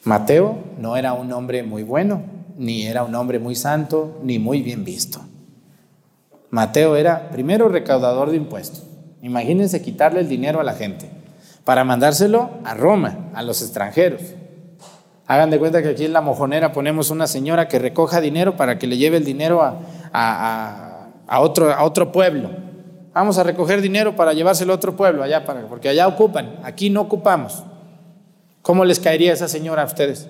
Mateo 0.05 0.59
no 0.79 0.97
era 0.97 1.15
un 1.15 1.33
hombre 1.33 1.63
muy 1.63 1.83
bueno, 1.83 2.23
ni 2.59 2.87
era 2.87 3.05
un 3.05 3.15
hombre 3.15 3.39
muy 3.39 3.55
santo, 3.55 4.19
ni 4.23 4.39
muy 4.39 4.61
bien 4.61 4.85
visto. 4.85 5.21
Mateo 6.51 6.97
era 6.97 7.31
primero 7.31 7.69
recaudador 7.69 8.31
de 8.31 8.37
impuestos. 8.37 8.85
Imagínense 9.23 9.81
quitarle 9.81 10.21
el 10.21 10.29
dinero 10.29 10.61
a 10.61 10.65
la 10.65 10.75
gente 10.75 11.09
para 11.65 11.85
mandárselo 11.85 12.51
a 12.65 12.75
Roma, 12.75 13.31
a 13.35 13.43
los 13.43 13.63
extranjeros. 13.63 14.21
Hagan 15.27 15.49
de 15.49 15.59
cuenta 15.59 15.83
que 15.83 15.89
aquí 15.89 16.05
en 16.05 16.13
la 16.13 16.21
mojonera 16.21 16.73
ponemos 16.73 17.09
una 17.09 17.27
señora 17.27 17.67
que 17.67 17.79
recoja 17.79 18.21
dinero 18.21 18.57
para 18.59 18.79
que 18.79 18.87
le 18.87 18.99
lleve 18.99 19.17
el 19.17 19.25
dinero 19.25 19.63
a, 19.63 21.09
otro, 21.41 21.73
a 21.73 21.83
otro 21.83 22.13
pueblo. 22.13 22.51
Vamos 23.15 23.39
a 23.39 23.43
recoger 23.43 23.81
dinero 23.81 24.15
para 24.15 24.35
llevárselo 24.35 24.75
a 24.75 24.77
otro 24.77 24.95
pueblo, 24.97 25.23
allá 25.23 25.47
para, 25.47 25.67
porque 25.67 25.89
allá 25.89 26.07
ocupan, 26.07 26.57
aquí 26.63 26.91
no 26.91 27.01
ocupamos. 27.01 27.65
¿Cómo 28.65 28.87
les 28.87 28.99
caería 28.99 29.35
esa 29.35 29.47
señora 29.47 29.83
a 29.83 29.85
ustedes? 29.85 30.27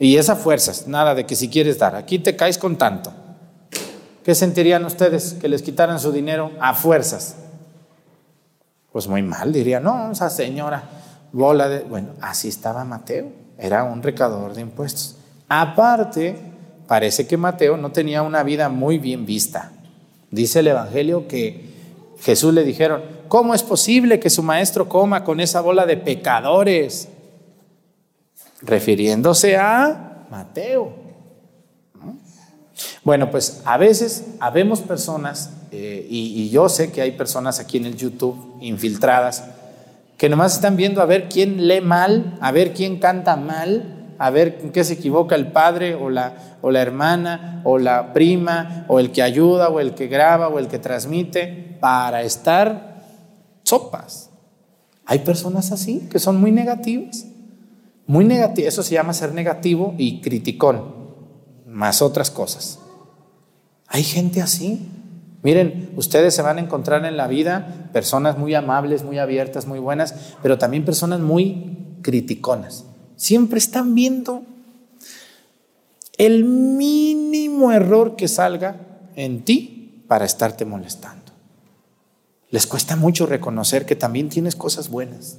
Y 0.00 0.16
esas 0.16 0.40
fuerzas, 0.40 0.88
nada 0.88 1.14
de 1.14 1.24
que 1.24 1.36
si 1.36 1.48
quieres 1.48 1.78
dar, 1.78 1.94
aquí 1.94 2.18
te 2.18 2.34
caes 2.34 2.58
con 2.58 2.76
tanto. 2.76 3.12
¿Qué 4.24 4.34
sentirían 4.34 4.84
ustedes 4.84 5.34
que 5.34 5.46
les 5.46 5.62
quitaran 5.62 6.00
su 6.00 6.10
dinero 6.10 6.50
a 6.58 6.74
fuerzas? 6.74 7.36
Pues 8.90 9.06
muy 9.06 9.22
mal, 9.22 9.52
diría, 9.52 9.78
no, 9.78 10.10
esa 10.10 10.28
señora, 10.30 10.82
bola 11.30 11.68
de... 11.68 11.84
Bueno, 11.84 12.08
así 12.20 12.48
estaba 12.48 12.84
Mateo, 12.84 13.30
era 13.56 13.84
un 13.84 14.02
recaudador 14.02 14.52
de 14.52 14.62
impuestos. 14.62 15.14
Aparte, 15.48 16.36
parece 16.88 17.28
que 17.28 17.36
Mateo 17.36 17.76
no 17.76 17.92
tenía 17.92 18.22
una 18.22 18.42
vida 18.42 18.68
muy 18.68 18.98
bien 18.98 19.24
vista. 19.26 19.70
Dice 20.32 20.58
el 20.58 20.66
Evangelio 20.66 21.28
que 21.28 21.70
Jesús 22.18 22.52
le 22.52 22.64
dijeron, 22.64 23.02
¿cómo 23.32 23.54
es 23.54 23.62
posible 23.62 24.20
que 24.20 24.28
su 24.28 24.42
maestro 24.42 24.90
coma 24.90 25.24
con 25.24 25.40
esa 25.40 25.62
bola 25.62 25.86
de 25.86 25.96
pecadores? 25.96 27.08
Refiriéndose 28.60 29.56
a 29.56 30.26
Mateo. 30.30 30.92
Bueno, 33.02 33.30
pues 33.30 33.62
a 33.64 33.78
veces 33.78 34.26
habemos 34.38 34.80
personas, 34.80 35.50
eh, 35.70 36.06
y, 36.10 36.50
yo 36.50 36.68
sé 36.68 36.92
que 36.92 37.00
hay 37.00 37.12
personas 37.12 37.58
aquí 37.58 37.78
en 37.78 37.86
el 37.86 37.96
YouTube 37.96 38.58
infiltradas, 38.60 39.44
que 40.18 40.28
nomás 40.28 40.56
están 40.56 40.76
viendo 40.76 41.00
a 41.00 41.06
ver 41.06 41.30
quién 41.30 41.66
lee 41.66 41.80
mal, 41.80 42.36
a 42.42 42.52
ver 42.52 42.74
quién 42.74 42.98
canta 42.98 43.36
mal, 43.36 44.14
a 44.18 44.28
ver 44.28 44.58
en 44.62 44.72
qué 44.72 44.84
se 44.84 44.92
equivoca 44.92 45.36
el 45.36 45.46
padre 45.52 45.94
o 45.94 46.10
la, 46.10 46.58
o 46.60 46.70
la 46.70 46.82
hermana 46.82 47.62
o 47.64 47.78
la 47.78 48.12
prima 48.12 48.84
o 48.88 49.00
el 49.00 49.10
que 49.10 49.22
ayuda 49.22 49.70
o 49.70 49.80
el 49.80 49.94
que 49.94 50.08
graba 50.08 50.48
o 50.48 50.58
el 50.58 50.68
que 50.68 50.78
transmite 50.78 51.78
para 51.80 52.20
estar 52.20 52.91
sopas. 53.72 54.28
Hay 55.06 55.20
personas 55.20 55.72
así 55.72 56.06
que 56.10 56.18
son 56.18 56.38
muy 56.38 56.52
negativas, 56.52 57.24
muy 58.06 58.26
negativas. 58.26 58.74
Eso 58.74 58.82
se 58.82 58.92
llama 58.92 59.14
ser 59.14 59.32
negativo 59.32 59.94
y 59.96 60.20
criticón, 60.20 60.82
más 61.66 62.02
otras 62.02 62.30
cosas. 62.30 62.78
Hay 63.86 64.04
gente 64.04 64.42
así. 64.42 64.90
Miren, 65.42 65.90
ustedes 65.96 66.34
se 66.34 66.42
van 66.42 66.58
a 66.58 66.60
encontrar 66.60 67.06
en 67.06 67.16
la 67.16 67.28
vida 67.28 67.88
personas 67.94 68.36
muy 68.36 68.54
amables, 68.54 69.04
muy 69.04 69.18
abiertas, 69.18 69.66
muy 69.66 69.78
buenas, 69.78 70.14
pero 70.42 70.58
también 70.58 70.84
personas 70.84 71.20
muy 71.20 71.96
criticonas. 72.02 72.84
Siempre 73.16 73.58
están 73.58 73.94
viendo 73.94 74.42
el 76.18 76.44
mínimo 76.44 77.72
error 77.72 78.16
que 78.16 78.28
salga 78.28 78.76
en 79.16 79.44
ti 79.44 80.04
para 80.08 80.26
estarte 80.26 80.66
molestando. 80.66 81.21
Les 82.52 82.66
cuesta 82.66 82.96
mucho 82.96 83.24
reconocer 83.24 83.86
que 83.86 83.96
también 83.96 84.28
tienes 84.28 84.54
cosas 84.54 84.90
buenas. 84.90 85.38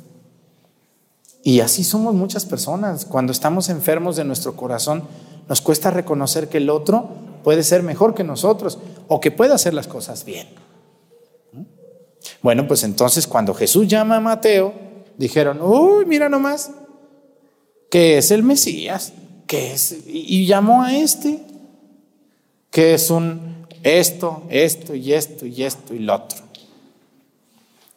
Y 1.43 1.60
así 1.60 1.84
somos 1.84 2.15
muchas 2.15 2.43
personas. 2.43 3.06
Cuando 3.06 3.32
estamos 3.32 3.69
enfermos 3.69 4.15
de 4.15 4.23
nuestro 4.23 4.56
corazón, 4.56 5.04
nos 5.47 5.62
cuesta 5.62 5.91
reconocer 5.91 6.49
que 6.49 6.58
el 6.58 6.71
otro 6.71 7.10
puede 7.43 7.62
ser 7.62 7.84
mejor 7.84 8.15
que 8.15 8.23
nosotros 8.23 8.80
o 9.08 9.19
que 9.19 9.30
puede 9.30 9.54
hacer 9.54 9.76
las 9.76 9.88
cosas 9.88 10.26
bien. 10.26 10.47
Bueno, 12.41 12.67
pues 12.67 12.84
entonces 12.84 13.28
cuando 13.28 13.54
Jesús 13.54 13.88
llama 13.88 14.15
a 14.15 14.19
Mateo, 14.19 14.73
dijeron, 15.15 15.62
uy, 15.62 16.06
mira 16.08 16.30
nomás, 16.30 16.71
que 17.91 18.17
es 18.17 18.32
el 18.32 18.41
Mesías, 18.41 19.13
que 19.45 19.73
es, 19.73 19.95
y 20.08 20.47
llamó 20.47 20.82
a 20.82 20.95
este, 20.97 21.41
que 22.71 22.95
es 22.95 23.12
un 23.12 23.67
esto, 23.84 24.41
esto 24.49 24.95
y 24.95 25.13
esto 25.13 25.45
y 25.45 25.62
esto 25.62 25.93
y 25.93 25.99
lo 25.99 26.15
otro. 26.15 26.42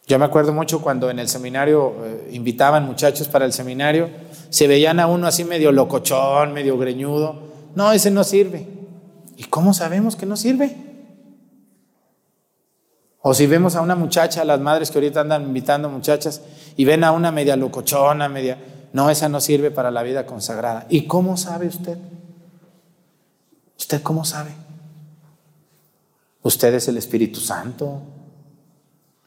Yo 0.07 0.17
me 0.17 0.23
acuerdo 0.23 0.53
mucho 0.53 0.81
cuando 0.81 1.09
en 1.09 1.19
el 1.19 1.27
seminario 1.27 1.93
eh, 2.05 2.29
invitaban 2.31 2.85
muchachos 2.85 3.27
para 3.27 3.43
el 3.43 3.51
seminario, 3.51 4.09
se 4.49 4.65
veían 4.65 5.01
a 5.01 5.07
uno 5.07 5.27
así 5.27 5.43
medio 5.43 5.73
locochón, 5.73 6.53
medio 6.53 6.77
greñudo. 6.77 7.41
No, 7.75 7.91
ese 7.91 8.09
no 8.09 8.23
sirve. 8.23 8.65
¿Y 9.35 9.43
cómo 9.43 9.73
sabemos 9.73 10.15
que 10.15 10.25
no 10.25 10.37
sirve? 10.37 10.77
O 13.21 13.33
si 13.33 13.45
vemos 13.47 13.75
a 13.75 13.81
una 13.81 13.95
muchacha, 13.95 14.45
las 14.45 14.61
madres 14.61 14.89
que 14.89 14.97
ahorita 14.97 15.19
andan 15.19 15.43
invitando 15.43 15.89
muchachas, 15.89 16.41
y 16.77 16.85
ven 16.85 17.03
a 17.03 17.11
una 17.11 17.31
media 17.31 17.57
locochona, 17.57 18.29
media... 18.29 18.57
No, 18.93 19.09
esa 19.09 19.27
no 19.27 19.41
sirve 19.41 19.69
para 19.69 19.91
la 19.91 20.01
vida 20.03 20.25
consagrada. 20.25 20.87
¿Y 20.89 21.05
cómo 21.05 21.35
sabe 21.35 21.67
usted? 21.67 21.97
¿Usted 23.77 24.01
cómo 24.01 24.23
sabe? 24.23 24.51
¿Usted 26.41 26.73
es 26.73 26.87
el 26.87 26.95
Espíritu 26.95 27.41
Santo? 27.41 28.01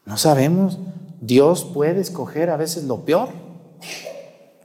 No 0.05 0.17
sabemos. 0.17 0.79
Dios 1.19 1.65
puede 1.65 2.01
escoger 2.01 2.49
a 2.49 2.57
veces 2.57 2.85
lo 2.85 3.05
peor, 3.05 3.29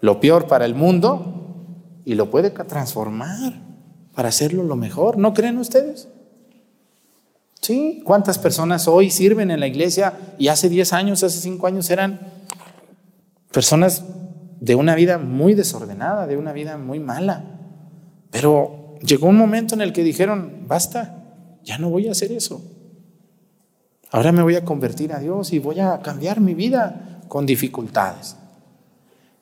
lo 0.01 0.21
peor 0.21 0.47
para 0.47 0.65
el 0.65 0.75
mundo, 0.75 1.37
y 2.07 2.15
lo 2.15 2.31
puede 2.31 2.51
transformar 2.51 3.53
para 4.15 4.29
hacerlo 4.29 4.63
lo 4.63 4.77
mejor. 4.77 5.19
¿No 5.19 5.35
creen 5.35 5.59
ustedes? 5.59 6.09
Sí, 7.61 8.01
¿cuántas 8.07 8.39
personas 8.39 8.87
hoy 8.87 9.11
sirven 9.11 9.51
en 9.51 9.59
la 9.59 9.67
iglesia 9.67 10.15
y 10.39 10.49
hace 10.49 10.69
10 10.69 10.93
años, 10.93 11.25
hace 11.25 11.41
5 11.41 11.67
años 11.67 11.91
eran 11.91 12.21
personas 13.51 14.05
de 14.61 14.77
una 14.77 14.95
vida 14.95 15.19
muy 15.19 15.55
desordenada, 15.55 16.29
de 16.29 16.37
una 16.37 16.53
vida 16.53 16.79
muy 16.79 17.01
mala? 17.01 17.45
Pero 18.31 18.95
llegó 19.03 19.27
un 19.27 19.37
momento 19.37 19.75
en 19.75 19.81
el 19.81 19.93
que 19.93 20.05
dijeron, 20.05 20.65
basta, 20.69 21.59
ya 21.65 21.77
no 21.79 21.91
voy 21.91 22.07
a 22.07 22.13
hacer 22.13 22.31
eso. 22.31 22.63
Ahora 24.13 24.33
me 24.33 24.43
voy 24.43 24.55
a 24.55 24.65
convertir 24.65 25.13
a 25.13 25.19
Dios 25.19 25.53
y 25.53 25.59
voy 25.59 25.81
a 25.81 26.01
cambiar 26.01 26.41
mi 26.41 26.55
vida 26.55 27.21
con 27.29 27.45
dificultades. 27.45 28.37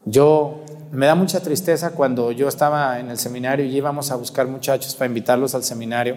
Yo 0.05 0.65
me 0.93 1.07
da 1.07 1.15
mucha 1.15 1.41
tristeza 1.41 1.91
cuando 1.91 2.33
yo 2.33 2.49
estaba 2.49 3.01
en 3.01 3.11
el 3.11 3.19
seminario 3.19 3.65
y 3.65 3.77
íbamos 3.77 4.11
a 4.11 4.17
buscar 4.17 4.47
muchachos 4.47 4.95
para 4.95 5.09
invitarlos 5.09 5.55
al 5.55 5.65
seminario 5.65 6.17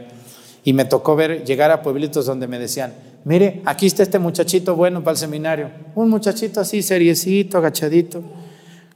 y 0.63 0.73
me 0.73 0.86
tocó 0.86 1.15
ver 1.15 1.43
llegar 1.45 1.71
a 1.71 1.81
pueblitos 1.81 2.25
donde 2.25 2.47
me 2.47 2.60
decían, 2.60 2.93
mire, 3.23 3.62
aquí 3.65 3.86
está 3.86 4.03
este 4.03 4.19
muchachito 4.19 4.75
bueno 4.75 5.03
para 5.03 5.13
el 5.13 5.17
seminario, 5.17 5.69
un 5.95 6.10
muchachito 6.10 6.60
así 6.60 6.81
seriecito, 6.81 7.57
agachadito, 7.57 8.21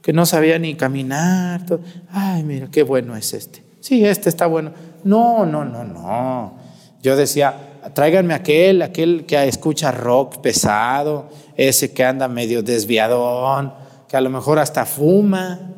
que 0.02 0.12
no 0.12 0.26
sabía 0.26 0.58
ni 0.58 0.74
caminar, 0.74 1.64
ay, 2.10 2.42
mira, 2.42 2.68
qué 2.70 2.82
bueno 2.82 3.16
es 3.16 3.32
este. 3.32 3.62
Sí, 3.80 4.04
este 4.04 4.28
está 4.28 4.46
bueno. 4.46 4.72
No, 5.02 5.44
no, 5.44 5.64
no, 5.64 5.82
no. 5.82 6.54
Yo 7.02 7.16
decía, 7.16 7.71
tráiganme 7.94 8.34
aquel, 8.34 8.82
aquel 8.82 9.26
que 9.26 9.46
escucha 9.46 9.90
rock 9.90 10.38
pesado, 10.38 11.28
ese 11.56 11.92
que 11.92 12.04
anda 12.04 12.28
medio 12.28 12.62
desviadón, 12.62 13.74
que 14.08 14.16
a 14.16 14.20
lo 14.20 14.30
mejor 14.30 14.58
hasta 14.58 14.84
fuma. 14.86 15.72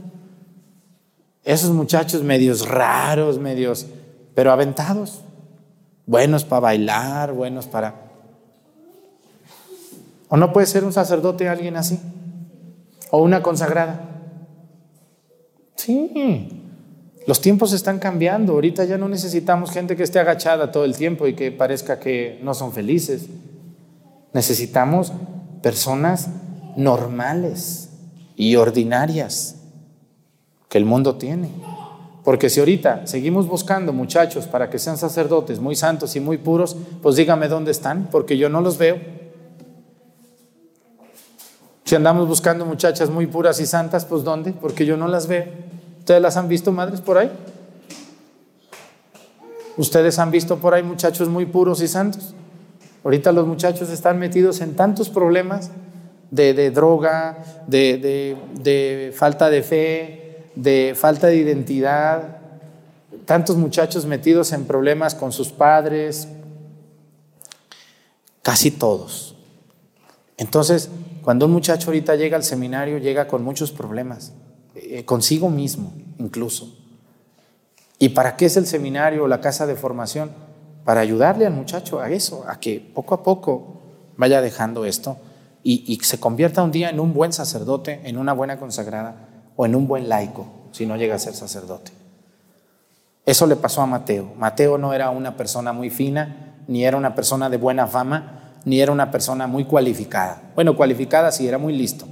Esos 1.43 1.71
muchachos 1.71 2.23
medios 2.23 2.67
raros, 2.67 3.39
medios, 3.39 3.87
pero 4.35 4.53
aventados. 4.53 5.23
Buenos 6.07 6.45
para 6.45 6.61
bailar, 6.61 7.33
buenos 7.33 7.67
para... 7.67 7.95
¿O 10.29 10.37
no 10.37 10.53
puede 10.53 10.67
ser 10.67 10.85
un 10.85 10.93
sacerdote 10.93 11.49
alguien 11.49 11.77
así? 11.77 12.01
¿O 13.11 13.19
una 13.19 13.43
consagrada? 13.43 14.01
Sí, 15.77 16.64
los 17.27 17.41
tiempos 17.41 17.73
están 17.73 17.99
cambiando. 17.99 18.53
Ahorita 18.55 18.85
ya 18.85 18.99
no 18.99 19.09
necesitamos 19.09 19.71
gente 19.71 19.97
que 19.97 20.03
esté 20.03 20.19
agachada 20.19 20.73
todo 20.73 20.85
el 20.85 20.97
tiempo 20.97 21.27
y 21.27 21.35
que 21.35 21.51
parezca 21.53 21.99
que 21.99 22.39
no 22.43 22.55
son 22.55 22.73
felices. 22.73 23.27
Necesitamos 24.33 25.13
personas 25.63 26.29
normales, 26.77 27.85
y 28.37 28.57
ordinarias 28.57 29.57
que 30.69 30.79
el 30.79 30.85
mundo 30.85 31.17
tiene. 31.17 31.51
Porque 32.25 32.49
si 32.49 32.61
ahorita 32.61 33.07
seguimos 33.07 33.47
buscando 33.47 33.93
muchachos 33.93 34.47
para 34.47 34.71
que 34.71 34.79
sean 34.79 34.97
sacerdotes 34.97 35.61
muy 35.61 35.77
santos 35.77 36.17
y 36.17 36.21
muy 36.21 36.39
puros, 36.39 36.77
pues 37.03 37.17
dígame 37.17 37.49
dónde 37.49 37.71
están, 37.71 38.09
porque 38.11 38.39
yo 38.39 38.49
no 38.49 38.61
los 38.61 38.79
veo. 38.79 38.99
Si 41.85 41.95
andamos 41.95 42.27
buscando 42.27 42.65
muchachas 42.65 43.11
muy 43.11 43.27
puras 43.27 43.61
y 43.61 43.67
santas, 43.67 44.07
pues 44.07 44.25
¿dónde? 44.25 44.53
Porque 44.53 44.87
yo 44.87 44.97
no 44.97 45.07
las 45.07 45.27
veo. 45.27 45.45
¿Ustedes 46.05 46.21
las 46.21 46.37
han 46.37 46.49
visto, 46.49 46.71
madres, 46.71 47.01
por 47.01 47.17
ahí? 47.17 47.31
¿Ustedes 49.79 50.19
han 50.19 50.31
visto 50.31 50.59
por 50.59 50.75
ahí 50.75 50.83
muchachos 50.83 51.31
muy 51.31 51.47
puros 51.47 51.81
y 51.81 51.89
santos? 51.89 52.35
Ahorita 53.03 53.33
los 53.33 53.47
muchachos 53.47 53.89
están 53.89 54.19
metidos 54.19 54.61
en 54.61 54.77
tantos 54.77 55.09
problemas 55.09 55.71
de, 56.31 56.71
droga, 56.71 57.39
de, 57.69 58.37
de 58.53 59.15
falta 59.17 59.49
de 59.49 59.63
fe, 59.63 60.45
de 60.55 60.95
falta 60.95 61.29
de 61.29 61.37
identidad, 61.37 62.37
tantos 63.25 63.57
muchachos 63.57 64.05
metidos 64.05 64.53
en 64.53 64.67
problemas 64.67 65.15
con 65.15 65.33
sus 65.33 65.53
padres, 65.53 66.29
casi 68.43 68.71
todos. 68.71 69.37
Entonces, 70.37 70.91
cuando 71.23 71.47
un 71.47 71.53
muchacho 71.53 71.87
ahorita 71.87 72.15
llega 72.17 72.37
al 72.37 72.45
seminario, 72.45 72.99
llega 72.99 73.27
con 73.27 73.43
muchos 73.43 73.73
problemas, 73.73 74.35
eh, 74.95 75.05
consigo 75.05 75.51
mismo 75.51 75.93
incluso. 76.21 76.73
¿Y 77.99 78.11
para 78.11 78.37
qué 78.37 78.47
es 78.47 78.57
el 78.57 78.65
seminario 78.65 79.25
o 79.25 79.27
la 79.27 79.41
casa 79.41 79.67
de 79.67 79.75
formación? 79.75 80.31
Para 80.85 81.01
ayudarle 81.01 81.47
al 81.47 81.53
muchacho 81.53 81.99
a 81.99 82.11
eso, 82.11 82.45
a 82.47 82.61
que 82.61 82.79
poco 82.95 83.17
a 83.17 83.25
poco 83.25 83.81
vaya 84.17 84.41
dejando 84.41 84.85
esto 84.85 85.17
y, 85.65 85.99
se 86.05 86.21
convierta 86.21 86.63
un 86.63 86.71
día 86.71 86.91
en 86.91 87.01
un 87.01 87.13
buen 87.13 87.33
sacerdote, 87.33 88.03
en 88.05 88.19
una 88.19 88.35
buena 88.35 88.61
consagrada 88.61 89.17
o 89.57 89.67
en 89.67 89.75
un 89.75 89.89
buen 89.89 90.09
laico, 90.09 90.47
si 90.71 90.87
no 90.87 90.97
llega 90.97 91.17
a 91.17 91.19
ser 91.19 91.35
sacerdote. 91.35 91.91
Eso 93.27 93.49
le 93.49 93.57
pasó 93.57 93.83
a 93.83 93.87
Mateo. 93.87 94.33
Mateo 94.37 94.79
no 94.79 94.95
era 94.95 95.11
una 95.11 95.37
persona 95.37 95.73
muy 95.73 95.91
fina, 95.91 96.55
ni 96.69 96.85
era 96.85 96.97
una 96.97 97.17
persona 97.17 97.51
de 97.51 97.57
buena 97.57 97.89
fama, 97.89 98.61
ni 98.65 98.81
era 98.81 98.93
una 98.93 99.11
persona 99.11 99.49
muy 99.49 99.65
cualificada. 99.65 100.53
Bueno, 100.55 100.77
cualificada 100.77 101.33
sí, 101.33 101.49
era 101.49 101.59
muy 101.59 101.73
listo 101.77 102.07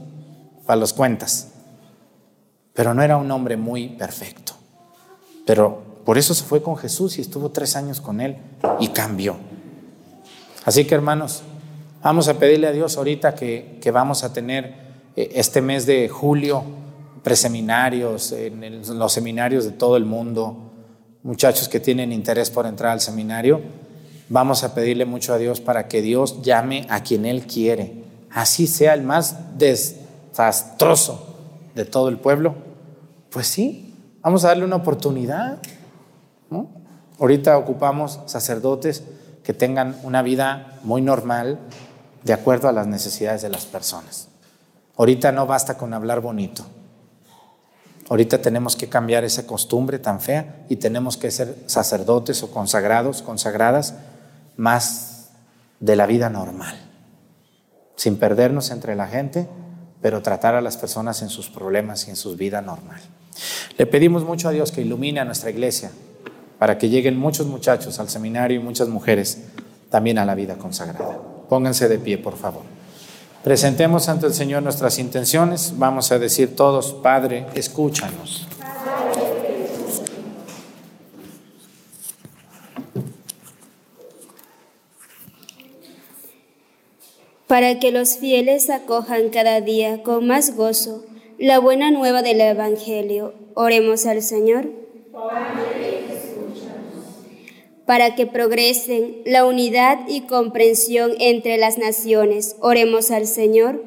para 0.66 0.80
los 0.80 0.92
cuentas, 0.92 1.51
pero 2.74 2.94
no 2.94 3.02
era 3.02 3.16
un 3.16 3.30
hombre 3.30 3.56
muy 3.56 3.88
perfecto. 3.88 4.54
Pero 5.46 5.82
por 6.04 6.18
eso 6.18 6.34
se 6.34 6.44
fue 6.44 6.62
con 6.62 6.76
Jesús 6.76 7.18
y 7.18 7.20
estuvo 7.20 7.50
tres 7.50 7.76
años 7.76 8.00
con 8.00 8.20
él 8.20 8.36
y 8.80 8.88
cambió. 8.88 9.36
Así 10.64 10.84
que 10.84 10.94
hermanos, 10.94 11.42
vamos 12.02 12.28
a 12.28 12.38
pedirle 12.38 12.68
a 12.68 12.72
Dios 12.72 12.96
ahorita 12.96 13.34
que, 13.34 13.78
que 13.80 13.90
vamos 13.90 14.24
a 14.24 14.32
tener 14.32 14.74
eh, 15.16 15.30
este 15.34 15.60
mes 15.60 15.86
de 15.86 16.08
julio 16.08 16.64
preseminarios, 17.22 18.32
en 18.32 18.98
los 18.98 19.12
seminarios 19.12 19.64
de 19.64 19.70
todo 19.70 19.96
el 19.96 20.04
mundo, 20.04 20.72
muchachos 21.22 21.68
que 21.68 21.78
tienen 21.78 22.10
interés 22.10 22.50
por 22.50 22.66
entrar 22.66 22.90
al 22.90 23.00
seminario, 23.00 23.60
vamos 24.28 24.64
a 24.64 24.74
pedirle 24.74 25.04
mucho 25.04 25.32
a 25.32 25.38
Dios 25.38 25.60
para 25.60 25.86
que 25.86 26.02
Dios 26.02 26.42
llame 26.42 26.84
a 26.90 27.04
quien 27.04 27.24
Él 27.24 27.46
quiere, 27.46 28.02
así 28.30 28.66
sea 28.66 28.94
el 28.94 29.02
más 29.02 29.56
desastroso 29.56 31.31
de 31.74 31.84
todo 31.84 32.08
el 32.08 32.18
pueblo. 32.18 32.54
Pues 33.30 33.46
sí, 33.46 33.94
vamos 34.22 34.44
a 34.44 34.48
darle 34.48 34.64
una 34.64 34.76
oportunidad. 34.76 35.58
Ahorita 37.18 37.56
ocupamos 37.56 38.20
sacerdotes 38.26 39.04
que 39.44 39.54
tengan 39.54 39.96
una 40.02 40.22
vida 40.22 40.78
muy 40.82 41.02
normal 41.02 41.58
de 42.24 42.32
acuerdo 42.32 42.68
a 42.68 42.72
las 42.72 42.86
necesidades 42.86 43.42
de 43.42 43.48
las 43.48 43.64
personas. 43.64 44.28
Ahorita 44.96 45.32
no 45.32 45.46
basta 45.46 45.76
con 45.76 45.94
hablar 45.94 46.20
bonito. 46.20 46.64
Ahorita 48.08 48.42
tenemos 48.42 48.76
que 48.76 48.88
cambiar 48.88 49.24
esa 49.24 49.46
costumbre 49.46 49.98
tan 49.98 50.20
fea 50.20 50.66
y 50.68 50.76
tenemos 50.76 51.16
que 51.16 51.30
ser 51.30 51.56
sacerdotes 51.66 52.42
o 52.42 52.50
consagrados, 52.50 53.22
consagradas, 53.22 53.94
más 54.56 55.30
de 55.80 55.96
la 55.96 56.06
vida 56.06 56.28
normal, 56.28 56.76
sin 57.96 58.16
perdernos 58.18 58.70
entre 58.70 58.96
la 58.96 59.06
gente, 59.06 59.48
pero 60.02 60.20
tratar 60.20 60.54
a 60.54 60.60
las 60.60 60.76
personas 60.76 61.22
en 61.22 61.30
sus 61.30 61.48
problemas 61.48 62.06
y 62.06 62.10
en 62.10 62.16
su 62.16 62.36
vida 62.36 62.60
normal. 62.60 63.00
Le 63.78 63.86
pedimos 63.86 64.24
mucho 64.24 64.48
a 64.48 64.52
Dios 64.52 64.72
que 64.72 64.82
ilumine 64.82 65.20
a 65.20 65.24
nuestra 65.24 65.50
iglesia 65.50 65.90
para 66.58 66.76
que 66.76 66.88
lleguen 66.88 67.16
muchos 67.16 67.46
muchachos 67.46 67.98
al 67.98 68.08
seminario 68.08 68.60
y 68.60 68.62
muchas 68.62 68.88
mujeres 68.88 69.38
también 69.88 70.18
a 70.18 70.24
la 70.24 70.34
vida 70.34 70.56
consagrada. 70.56 71.18
Pónganse 71.48 71.88
de 71.88 71.98
pie, 71.98 72.18
por 72.18 72.36
favor. 72.36 72.62
Presentemos 73.44 74.08
ante 74.08 74.26
el 74.26 74.34
Señor 74.34 74.62
nuestras 74.62 74.98
intenciones. 74.98 75.74
Vamos 75.76 76.12
a 76.12 76.18
decir 76.18 76.54
todos, 76.54 76.92
Padre, 76.92 77.46
escúchanos. 77.54 78.46
Para 87.52 87.78
que 87.78 87.90
los 87.90 88.16
fieles 88.16 88.70
acojan 88.70 89.28
cada 89.28 89.60
día 89.60 90.02
con 90.02 90.26
más 90.26 90.56
gozo 90.56 91.04
la 91.36 91.58
buena 91.58 91.90
nueva 91.90 92.22
del 92.22 92.40
Evangelio, 92.40 93.34
oremos 93.52 94.06
al 94.06 94.22
Señor. 94.22 94.70
para 97.84 98.14
que 98.14 98.24
progresen 98.24 99.18
la 99.26 99.44
unidad 99.44 99.98
y 100.08 100.22
comprensión 100.22 101.12
entre 101.20 101.58
las 101.58 101.76
naciones. 101.76 102.56
Oremos 102.60 103.10
al 103.10 103.26
Señor. 103.26 103.84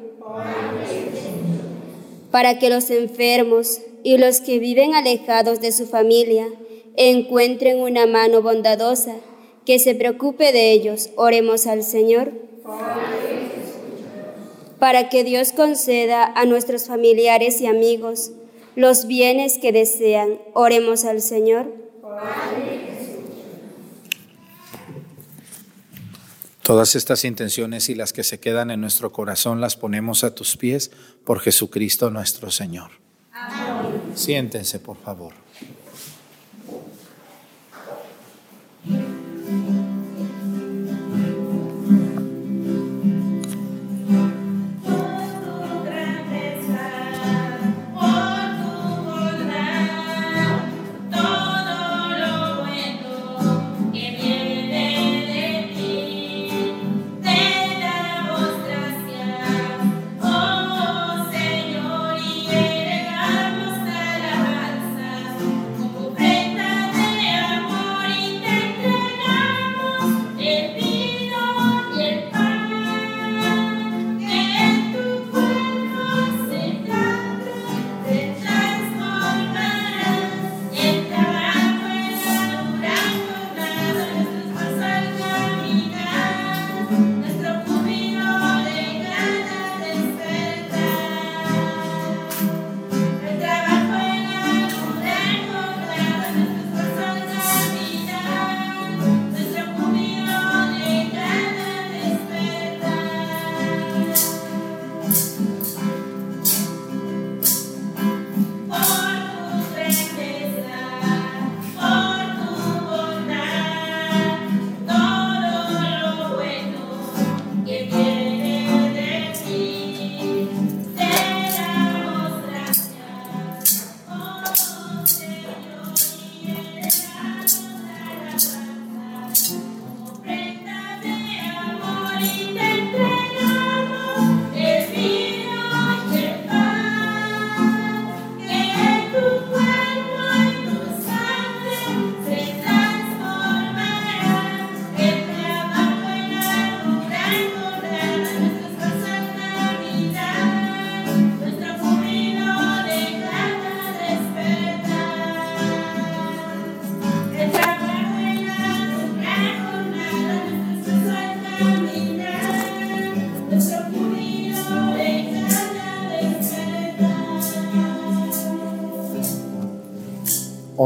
Para 2.30 2.60
que 2.60 2.70
los 2.70 2.88
enfermos 2.90 3.80
y 4.04 4.16
los 4.18 4.40
que 4.40 4.60
viven 4.60 4.94
alejados 4.94 5.60
de 5.60 5.72
su 5.72 5.86
familia 5.86 6.46
encuentren 6.94 7.80
una 7.80 8.06
mano 8.06 8.42
bondadosa 8.42 9.16
que 9.64 9.80
se 9.80 9.96
preocupe 9.96 10.52
de 10.52 10.70
ellos. 10.70 11.10
Oremos 11.16 11.66
al 11.66 11.82
Señor. 11.82 12.30
Para 14.78 15.08
que 15.08 15.24
Dios 15.24 15.52
conceda 15.52 16.24
a 16.24 16.44
nuestros 16.44 16.84
familiares 16.86 17.60
y 17.60 17.66
amigos 17.66 18.32
los 18.74 19.06
bienes 19.06 19.58
que 19.58 19.72
desean. 19.72 20.38
Oremos 20.52 21.04
al 21.04 21.22
Señor. 21.22 21.72
Todas 26.62 26.96
estas 26.96 27.24
intenciones 27.24 27.88
y 27.88 27.94
las 27.94 28.12
que 28.12 28.24
se 28.24 28.40
quedan 28.40 28.70
en 28.70 28.80
nuestro 28.80 29.12
corazón 29.12 29.60
las 29.60 29.76
ponemos 29.76 30.24
a 30.24 30.34
tus 30.34 30.56
pies 30.56 30.90
por 31.24 31.40
Jesucristo 31.40 32.10
nuestro 32.10 32.50
Señor. 32.50 32.90
Amén. 33.32 34.02
Siéntense, 34.14 34.80
por 34.80 34.96
favor. 34.96 35.45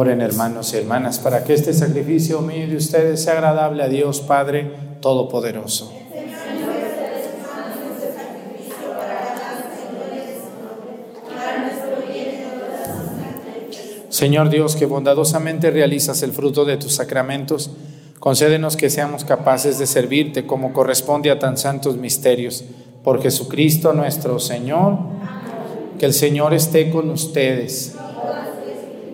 Oren 0.01 0.23
hermanos 0.23 0.73
y 0.73 0.79
hermanas 0.79 1.19
para 1.19 1.45
que 1.45 1.53
este 1.53 1.75
sacrificio 1.75 2.41
mío 2.41 2.67
de 2.67 2.77
ustedes 2.77 3.23
sea 3.23 3.35
agradable 3.35 3.83
a 3.83 3.89
Dios 3.89 4.23
Padre 4.23 4.73
Todopoderoso. 5.03 5.93
Señor 14.09 14.49
Dios, 14.49 14.75
que 14.75 14.87
bondadosamente 14.87 15.71
realizas 15.71 16.23
el 16.23 16.33
fruto 16.33 16.65
de 16.65 16.79
tus 16.79 16.95
sacramentos, 16.95 17.71
Concédenos 18.19 18.79
que 18.79 18.89
seamos 18.89 19.25
capaces 19.25 19.79
de 19.79 19.87
servirte 19.87 20.47
como 20.47 20.73
corresponde 20.73 21.31
a 21.31 21.39
tan 21.39 21.59
santos 21.59 21.99
misterios. 21.99 22.65
Por 23.05 23.21
Jesucristo 23.21 23.93
nuestro 23.93 24.39
Señor, 24.39 24.97
que 25.99 26.07
el 26.07 26.15
Señor 26.15 26.55
esté 26.55 26.91
con 26.91 27.11
ustedes. 27.11 27.97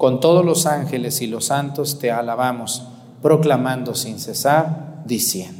con 0.00 0.18
todos 0.18 0.46
los 0.46 0.64
ángeles 0.64 1.20
y 1.20 1.26
los 1.26 1.44
santos 1.44 1.98
te 1.98 2.10
alabamos, 2.10 2.84
proclamando 3.20 3.94
sin 3.94 4.18
cesar, 4.18 5.02
diciendo. 5.04 5.59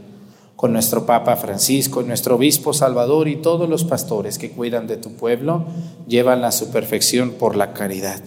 con 0.61 0.73
nuestro 0.73 1.07
Papa 1.07 1.37
Francisco, 1.37 2.03
nuestro 2.03 2.35
Obispo 2.35 2.71
Salvador 2.71 3.27
y 3.27 3.37
todos 3.37 3.67
los 3.67 3.83
pastores 3.83 4.37
que 4.37 4.51
cuidan 4.51 4.85
de 4.85 4.95
tu 4.95 5.13
pueblo, 5.13 5.65
llevan 6.07 6.45
a 6.45 6.51
su 6.51 6.69
perfección 6.69 7.31
por 7.31 7.55
la 7.55 7.73
caridad. 7.73 8.21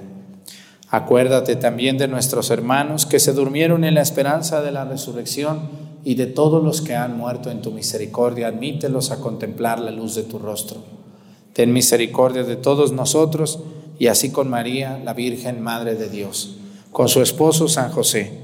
Acuérdate 0.88 1.54
también 1.54 1.96
de 1.96 2.08
nuestros 2.08 2.50
hermanos 2.50 3.06
que 3.06 3.20
se 3.20 3.34
durmieron 3.34 3.84
en 3.84 3.94
la 3.94 4.02
esperanza 4.02 4.62
de 4.62 4.72
la 4.72 4.84
resurrección 4.84 5.60
y 6.02 6.16
de 6.16 6.26
todos 6.26 6.60
los 6.60 6.80
que 6.80 6.96
han 6.96 7.16
muerto 7.16 7.52
en 7.52 7.62
tu 7.62 7.70
misericordia, 7.70 8.48
admítelos 8.48 9.12
a 9.12 9.20
contemplar 9.20 9.78
la 9.78 9.92
luz 9.92 10.16
de 10.16 10.24
tu 10.24 10.40
rostro. 10.40 10.78
Ten 11.52 11.72
misericordia 11.72 12.42
de 12.42 12.56
todos 12.56 12.90
nosotros 12.90 13.60
y 13.96 14.08
así 14.08 14.32
con 14.32 14.50
María, 14.50 15.00
la 15.04 15.14
Virgen 15.14 15.62
Madre 15.62 15.94
de 15.94 16.08
Dios, 16.08 16.56
con 16.90 17.08
su 17.08 17.22
esposo 17.22 17.68
San 17.68 17.92
José 17.92 18.43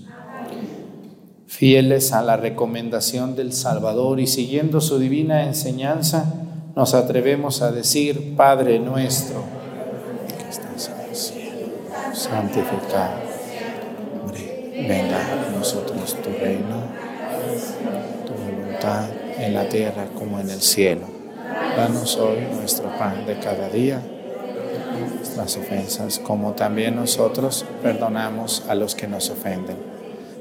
Fieles 1.61 2.11
a 2.11 2.23
la 2.23 2.37
recomendación 2.37 3.35
del 3.35 3.53
Salvador 3.53 4.19
y 4.19 4.25
siguiendo 4.25 4.81
su 4.81 4.97
divina 4.97 5.43
enseñanza, 5.43 6.25
nos 6.75 6.95
atrevemos 6.95 7.61
a 7.61 7.71
decir, 7.71 8.35
Padre 8.35 8.79
nuestro, 8.79 9.43
que 10.39 10.49
estás 10.49 10.89
en 10.89 11.07
el 11.07 11.15
cielo, 11.15 11.67
santificado, 12.13 13.13
venga 14.73 15.19
a 15.19 15.55
nosotros 15.55 16.17
tu 16.23 16.31
reino, 16.31 16.77
tu 18.25 18.33
voluntad 18.33 19.05
en 19.37 19.53
la 19.53 19.69
tierra 19.69 20.07
como 20.17 20.39
en 20.39 20.49
el 20.49 20.61
cielo. 20.61 21.05
Danos 21.77 22.17
hoy 22.17 22.39
nuestro 22.55 22.89
pan 22.97 23.27
de 23.27 23.37
cada 23.37 23.69
día, 23.69 24.01
nuestras 25.15 25.57
ofensas, 25.57 26.17
como 26.17 26.53
también 26.53 26.95
nosotros 26.95 27.65
perdonamos 27.83 28.63
a 28.67 28.73
los 28.73 28.95
que 28.95 29.07
nos 29.07 29.29
ofenden 29.29 29.90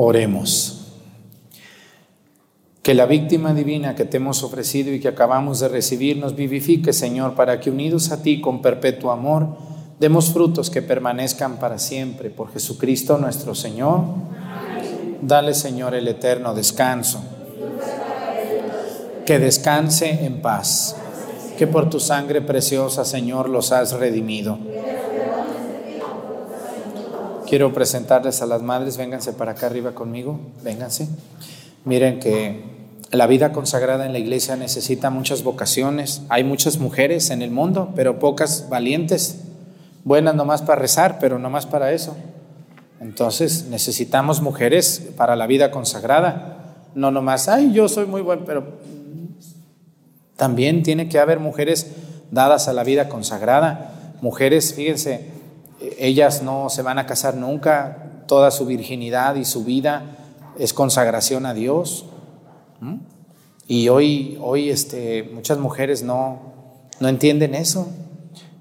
Oremos. 0.00 0.86
Que 2.82 2.94
la 2.94 3.04
víctima 3.04 3.52
divina 3.52 3.96
que 3.96 4.04
te 4.04 4.18
hemos 4.18 4.44
ofrecido 4.44 4.94
y 4.94 5.00
que 5.00 5.08
acabamos 5.08 5.58
de 5.58 5.66
recibir 5.66 6.18
nos 6.18 6.36
vivifique, 6.36 6.92
Señor, 6.92 7.34
para 7.34 7.58
que 7.58 7.68
unidos 7.68 8.12
a 8.12 8.22
ti 8.22 8.40
con 8.40 8.62
perpetuo 8.62 9.10
amor, 9.10 9.58
demos 9.98 10.32
frutos 10.32 10.70
que 10.70 10.82
permanezcan 10.82 11.58
para 11.58 11.78
siempre. 11.78 12.30
Por 12.30 12.52
Jesucristo 12.52 13.18
nuestro 13.18 13.56
Señor. 13.56 14.04
Dale, 15.20 15.54
Señor, 15.54 15.94
el 15.94 16.08
eterno 16.08 16.54
descanso. 16.54 17.22
Que 19.26 19.38
descanse 19.38 20.24
en 20.24 20.40
paz. 20.40 20.96
Que 21.58 21.66
por 21.66 21.90
tu 21.90 22.00
sangre 22.00 22.40
preciosa, 22.40 23.04
Señor, 23.04 23.48
los 23.48 23.72
has 23.72 23.92
redimido 23.92 24.58
Quiero 27.48 27.72
presentarles 27.72 28.42
a 28.42 28.46
las 28.46 28.60
madres, 28.60 28.98
vénganse 28.98 29.32
para 29.32 29.52
acá 29.52 29.68
arriba 29.68 29.92
conmigo, 29.94 30.38
vénganse. 30.62 31.08
Miren 31.86 32.20
que 32.20 32.62
la 33.10 33.26
vida 33.26 33.52
consagrada 33.52 34.04
en 34.04 34.12
la 34.12 34.18
iglesia 34.18 34.54
necesita 34.56 35.08
muchas 35.08 35.42
vocaciones. 35.44 36.20
Hay 36.28 36.44
muchas 36.44 36.76
mujeres 36.76 37.30
en 37.30 37.40
el 37.40 37.50
mundo, 37.50 37.94
pero 37.96 38.18
pocas 38.18 38.68
valientes, 38.68 39.40
buenas 40.04 40.34
nomás 40.34 40.60
para 40.60 40.78
rezar, 40.82 41.18
pero 41.20 41.38
nomás 41.38 41.64
para 41.64 41.90
eso. 41.92 42.18
Entonces 43.00 43.66
necesitamos 43.70 44.42
mujeres 44.42 45.10
para 45.16 45.36
la 45.36 45.46
vida 45.46 45.70
consagrada, 45.70 46.58
no 46.94 47.10
nomás, 47.10 47.48
ay, 47.48 47.72
yo 47.72 47.88
soy 47.88 48.06
muy 48.06 48.22
buen, 48.22 48.44
pero 48.44 48.64
también 50.36 50.82
tiene 50.82 51.08
que 51.08 51.18
haber 51.18 51.38
mujeres 51.38 51.92
dadas 52.30 52.68
a 52.68 52.72
la 52.72 52.84
vida 52.84 53.08
consagrada. 53.08 54.14
Mujeres, 54.20 54.74
fíjense, 54.74 55.26
ellas 55.98 56.42
no 56.42 56.70
se 56.70 56.82
van 56.82 56.98
a 56.98 57.06
casar 57.06 57.36
nunca, 57.36 58.24
toda 58.26 58.50
su 58.50 58.66
virginidad 58.66 59.36
y 59.36 59.44
su 59.44 59.64
vida 59.64 60.16
es 60.58 60.72
consagración 60.72 61.46
a 61.46 61.54
Dios. 61.54 62.06
Y 63.66 63.88
hoy, 63.88 64.38
hoy 64.40 64.70
este, 64.70 65.24
muchas 65.34 65.58
mujeres 65.58 66.02
no, 66.02 66.40
no 67.00 67.08
entienden 67.08 67.54
eso. 67.54 67.88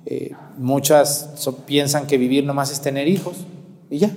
Eh, 0.06 0.32
muchas 0.58 1.30
piensan 1.66 2.08
que 2.08 2.18
vivir 2.18 2.44
nomás 2.44 2.72
es 2.72 2.82
tener 2.82 3.08
hijos 3.08 3.38
y 3.90 4.00
ya. 4.00 4.12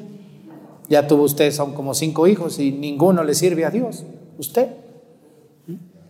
Ya 0.90 1.06
tuvo 1.06 1.22
usted, 1.22 1.50
son 1.52 1.72
como 1.72 1.94
cinco 1.94 2.26
hijos 2.26 2.58
y 2.58 2.70
ninguno 2.70 3.24
le 3.24 3.34
sirve 3.34 3.64
a 3.64 3.70
Dios. 3.70 4.04
Usted. 4.36 4.68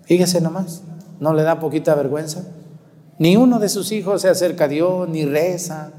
Fíjese 0.03 0.41
nomás, 0.41 0.83
no 1.20 1.35
le 1.35 1.45
da 1.45 1.61
poquita 1.61 1.95
vergüenza. 1.95 2.45
Ni 3.18 3.37
uno 3.37 3.61
de 3.61 3.68
sus 3.68 3.93
hijos 3.93 4.22
se 4.22 4.28
acerca 4.28 4.64
a 4.64 4.68
Dios, 4.68 5.09
ni 5.09 5.24
reza, 5.24 5.93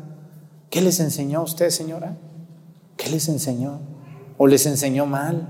¿Qué 0.72 0.82
les 0.82 1.02
enseñó 1.02 1.44
usted, 1.44 1.70
señora? 1.70 2.16
¿Qué 2.96 3.10
les 3.10 3.28
enseñó? 3.28 3.82
¿O 4.38 4.48
les 4.48 4.66
enseñó 4.66 5.06
mal? 5.06 5.50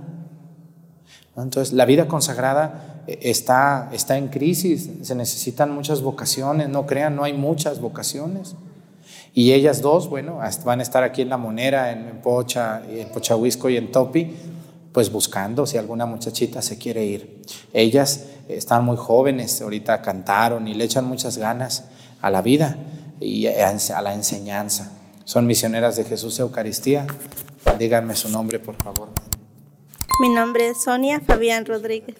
Entonces, 1.37 1.73
la 1.73 1.85
vida 1.85 2.07
consagrada 2.07 3.03
eh, 3.07 3.19
está, 3.21 3.89
está 3.93 4.17
en 4.17 4.29
crisis, 4.29 4.89
se 5.03 5.15
necesitan 5.15 5.71
muchas 5.71 6.01
vocaciones, 6.01 6.69
no 6.69 6.87
crean, 6.87 7.15
no 7.15 7.23
hay 7.23 7.33
muchas 7.33 7.79
vocaciones. 7.79 8.55
Y 9.33 9.53
ellas 9.53 9.81
dos, 9.81 10.09
bueno, 10.09 10.39
van 10.65 10.79
a 10.79 10.83
estar 10.83 11.03
aquí 11.03 11.21
en 11.21 11.29
La 11.29 11.37
Monera, 11.37 11.91
en 11.91 12.21
Pocha, 12.21 12.81
en 12.89 13.09
Pochahuisco 13.09 13.69
y 13.69 13.77
en 13.77 13.91
Topi, 13.91 14.35
pues 14.91 15.11
buscando 15.11 15.65
si 15.65 15.77
alguna 15.77 16.05
muchachita 16.05 16.61
se 16.61 16.77
quiere 16.77 17.05
ir. 17.05 17.41
Ellas 17.71 18.25
están 18.49 18.83
muy 18.83 18.97
jóvenes, 18.97 19.61
ahorita 19.61 20.01
cantaron 20.01 20.67
y 20.67 20.73
le 20.73 20.83
echan 20.83 21.05
muchas 21.05 21.37
ganas 21.37 21.85
a 22.21 22.29
la 22.29 22.41
vida 22.41 22.77
y 23.21 23.47
a 23.47 24.01
la 24.01 24.13
enseñanza. 24.13 24.91
Son 25.23 25.45
misioneras 25.45 25.95
de 25.95 26.03
Jesús 26.03 26.39
Eucaristía. 26.39 27.07
Díganme 27.79 28.15
su 28.15 28.27
nombre, 28.29 28.59
por 28.59 28.75
favor. 28.75 29.09
Mi 30.19 30.29
nombre 30.29 30.69
es 30.69 30.83
Sonia 30.83 31.21
Fabián 31.21 31.65
Rodríguez. 31.65 32.17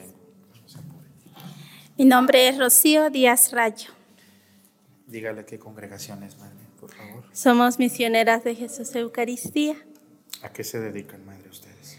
Mi 1.97 2.05
nombre 2.05 2.47
es 2.47 2.57
Rocío 2.57 3.09
Díaz 3.09 3.51
Rayo. 3.51 3.89
Dígale 5.07 5.45
qué 5.45 5.59
congregación 5.59 6.23
es, 6.23 6.37
madre, 6.37 6.55
por 6.81 6.93
favor. 6.93 7.23
Somos 7.31 7.79
misioneras 7.79 8.43
de 8.43 8.55
Jesús 8.55 8.93
Eucaristía. 8.95 9.75
¿A 10.41 10.51
qué 10.51 10.65
se 10.65 10.81
dedican, 10.81 11.25
madre, 11.25 11.47
ustedes? 11.49 11.97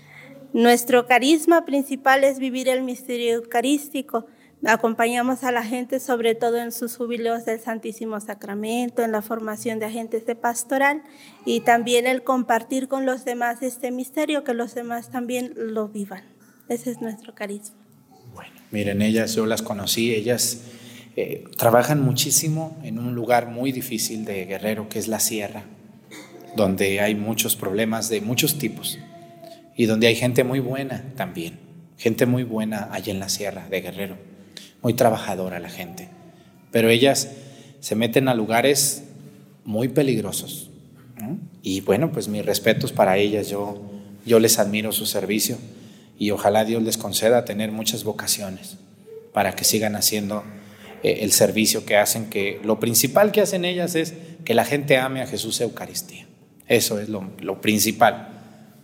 Nuestro 0.52 1.06
carisma 1.06 1.64
principal 1.64 2.24
es 2.24 2.38
vivir 2.38 2.68
el 2.68 2.82
misterio 2.82 3.36
eucarístico 3.36 4.26
Acompañamos 4.64 5.42
a 5.42 5.50
la 5.50 5.64
gente 5.64 5.98
sobre 5.98 6.36
todo 6.36 6.58
en 6.58 6.70
sus 6.70 6.96
jubileos 6.96 7.44
del 7.44 7.58
Santísimo 7.58 8.20
Sacramento, 8.20 9.02
en 9.02 9.10
la 9.10 9.20
formación 9.20 9.80
de 9.80 9.86
agentes 9.86 10.24
de 10.24 10.36
pastoral 10.36 11.02
y 11.44 11.60
también 11.60 12.06
el 12.06 12.22
compartir 12.22 12.86
con 12.86 13.04
los 13.04 13.24
demás 13.24 13.60
este 13.62 13.90
misterio, 13.90 14.44
que 14.44 14.54
los 14.54 14.76
demás 14.76 15.10
también 15.10 15.52
lo 15.56 15.88
vivan. 15.88 16.22
Ese 16.68 16.92
es 16.92 17.00
nuestro 17.00 17.34
carisma. 17.34 17.76
Bueno, 18.34 18.52
miren, 18.70 19.02
ellas 19.02 19.34
yo 19.34 19.46
las 19.46 19.62
conocí, 19.62 20.14
ellas 20.14 20.62
eh, 21.16 21.44
trabajan 21.56 22.02
muchísimo 22.02 22.76
en 22.82 22.98
un 22.98 23.14
lugar 23.14 23.48
muy 23.48 23.72
difícil 23.72 24.24
de 24.24 24.44
Guerrero, 24.46 24.88
que 24.88 24.98
es 24.98 25.08
la 25.08 25.20
sierra, 25.20 25.64
donde 26.56 27.00
hay 27.00 27.14
muchos 27.14 27.56
problemas 27.56 28.08
de 28.08 28.20
muchos 28.20 28.58
tipos 28.58 28.98
y 29.76 29.86
donde 29.86 30.06
hay 30.06 30.14
gente 30.14 30.44
muy 30.44 30.60
buena 30.60 31.04
también, 31.16 31.58
gente 31.98 32.26
muy 32.26 32.44
buena 32.44 32.88
allá 32.92 33.12
en 33.12 33.20
la 33.20 33.28
sierra 33.28 33.66
de 33.68 33.80
Guerrero 33.80 34.32
muy 34.82 34.94
trabajadora 34.94 35.60
la 35.60 35.70
gente, 35.70 36.08
pero 36.70 36.90
ellas 36.90 37.28
se 37.80 37.94
meten 37.94 38.28
a 38.28 38.34
lugares 38.34 39.04
muy 39.64 39.88
peligrosos. 39.88 40.68
Y 41.62 41.82
bueno, 41.82 42.10
pues 42.10 42.26
mis 42.26 42.44
respetos 42.44 42.90
para 42.90 43.16
ellas, 43.16 43.48
yo, 43.48 43.80
yo 44.26 44.40
les 44.40 44.58
admiro 44.58 44.90
su 44.90 45.06
servicio 45.06 45.56
y 46.18 46.32
ojalá 46.32 46.64
Dios 46.64 46.82
les 46.82 46.98
conceda 46.98 47.44
tener 47.44 47.70
muchas 47.70 48.02
vocaciones 48.02 48.76
para 49.32 49.54
que 49.54 49.62
sigan 49.62 49.94
haciendo 49.94 50.42
eh, 51.02 51.18
el 51.20 51.32
servicio 51.32 51.84
que 51.84 51.96
hacen, 51.96 52.30
que 52.30 52.60
lo 52.64 52.80
principal 52.80 53.32
que 53.32 53.40
hacen 53.40 53.64
ellas 53.64 53.94
es 53.94 54.14
que 54.44 54.54
la 54.54 54.64
gente 54.64 54.98
ame 54.98 55.22
a 55.22 55.26
Jesús 55.26 55.60
Eucaristía. 55.60 56.26
Eso 56.68 57.00
es 57.00 57.08
lo, 57.08 57.30
lo 57.40 57.60
principal, 57.60 58.28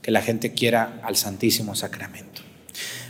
que 0.03 0.11
la 0.11 0.23
gente 0.23 0.53
quiera 0.53 1.01
al 1.03 1.17
Santísimo 1.17 1.75
Sacramento. 1.75 2.43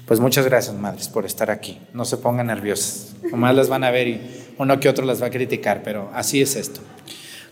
Pues 0.09 0.20
muchas 0.20 0.46
gracias, 0.46 0.74
madres, 0.74 1.09
por 1.09 1.26
estar 1.26 1.50
aquí. 1.50 1.78
No 1.92 2.06
se 2.06 2.16
pongan 2.16 2.46
nerviosas. 2.46 3.14
Nomás 3.30 3.54
las 3.54 3.68
van 3.68 3.84
a 3.84 3.90
ver 3.90 4.09
y 4.09 4.20
uno 4.56 4.80
que 4.80 4.88
otro 4.88 5.04
las 5.04 5.20
va 5.20 5.26
a 5.26 5.30
criticar, 5.30 5.82
pero 5.82 6.11
así 6.14 6.40
es 6.40 6.56
esto. 6.56 6.80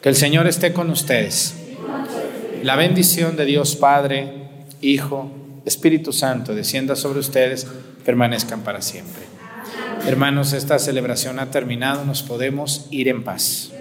Que 0.00 0.08
el 0.08 0.16
Señor 0.16 0.46
esté 0.46 0.72
con 0.72 0.88
ustedes. 0.88 1.54
La 2.62 2.76
bendición 2.76 3.36
de 3.36 3.44
Dios 3.44 3.76
Padre, 3.76 4.32
Hijo, 4.80 5.30
Espíritu 5.66 6.12
Santo 6.12 6.54
descienda 6.54 6.96
sobre 6.96 7.18
ustedes, 7.18 7.66
permanezcan 8.04 8.62
para 8.62 8.80
siempre. 8.80 9.25
Hermanos, 10.06 10.52
esta 10.52 10.78
celebración 10.78 11.40
ha 11.40 11.50
terminado, 11.50 12.04
nos 12.04 12.22
podemos 12.22 12.86
ir 12.92 13.08
en 13.08 13.24
paz. 13.24 13.72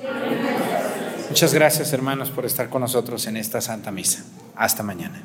Muchas 1.29 1.53
gracias, 1.53 1.93
hermanos, 1.93 2.31
por 2.31 2.45
estar 2.45 2.67
con 2.69 2.81
nosotros 2.81 3.27
en 3.27 3.37
esta 3.37 3.61
Santa 3.61 3.91
Misa. 3.91 4.23
Hasta 4.55 4.81
mañana. 4.81 5.21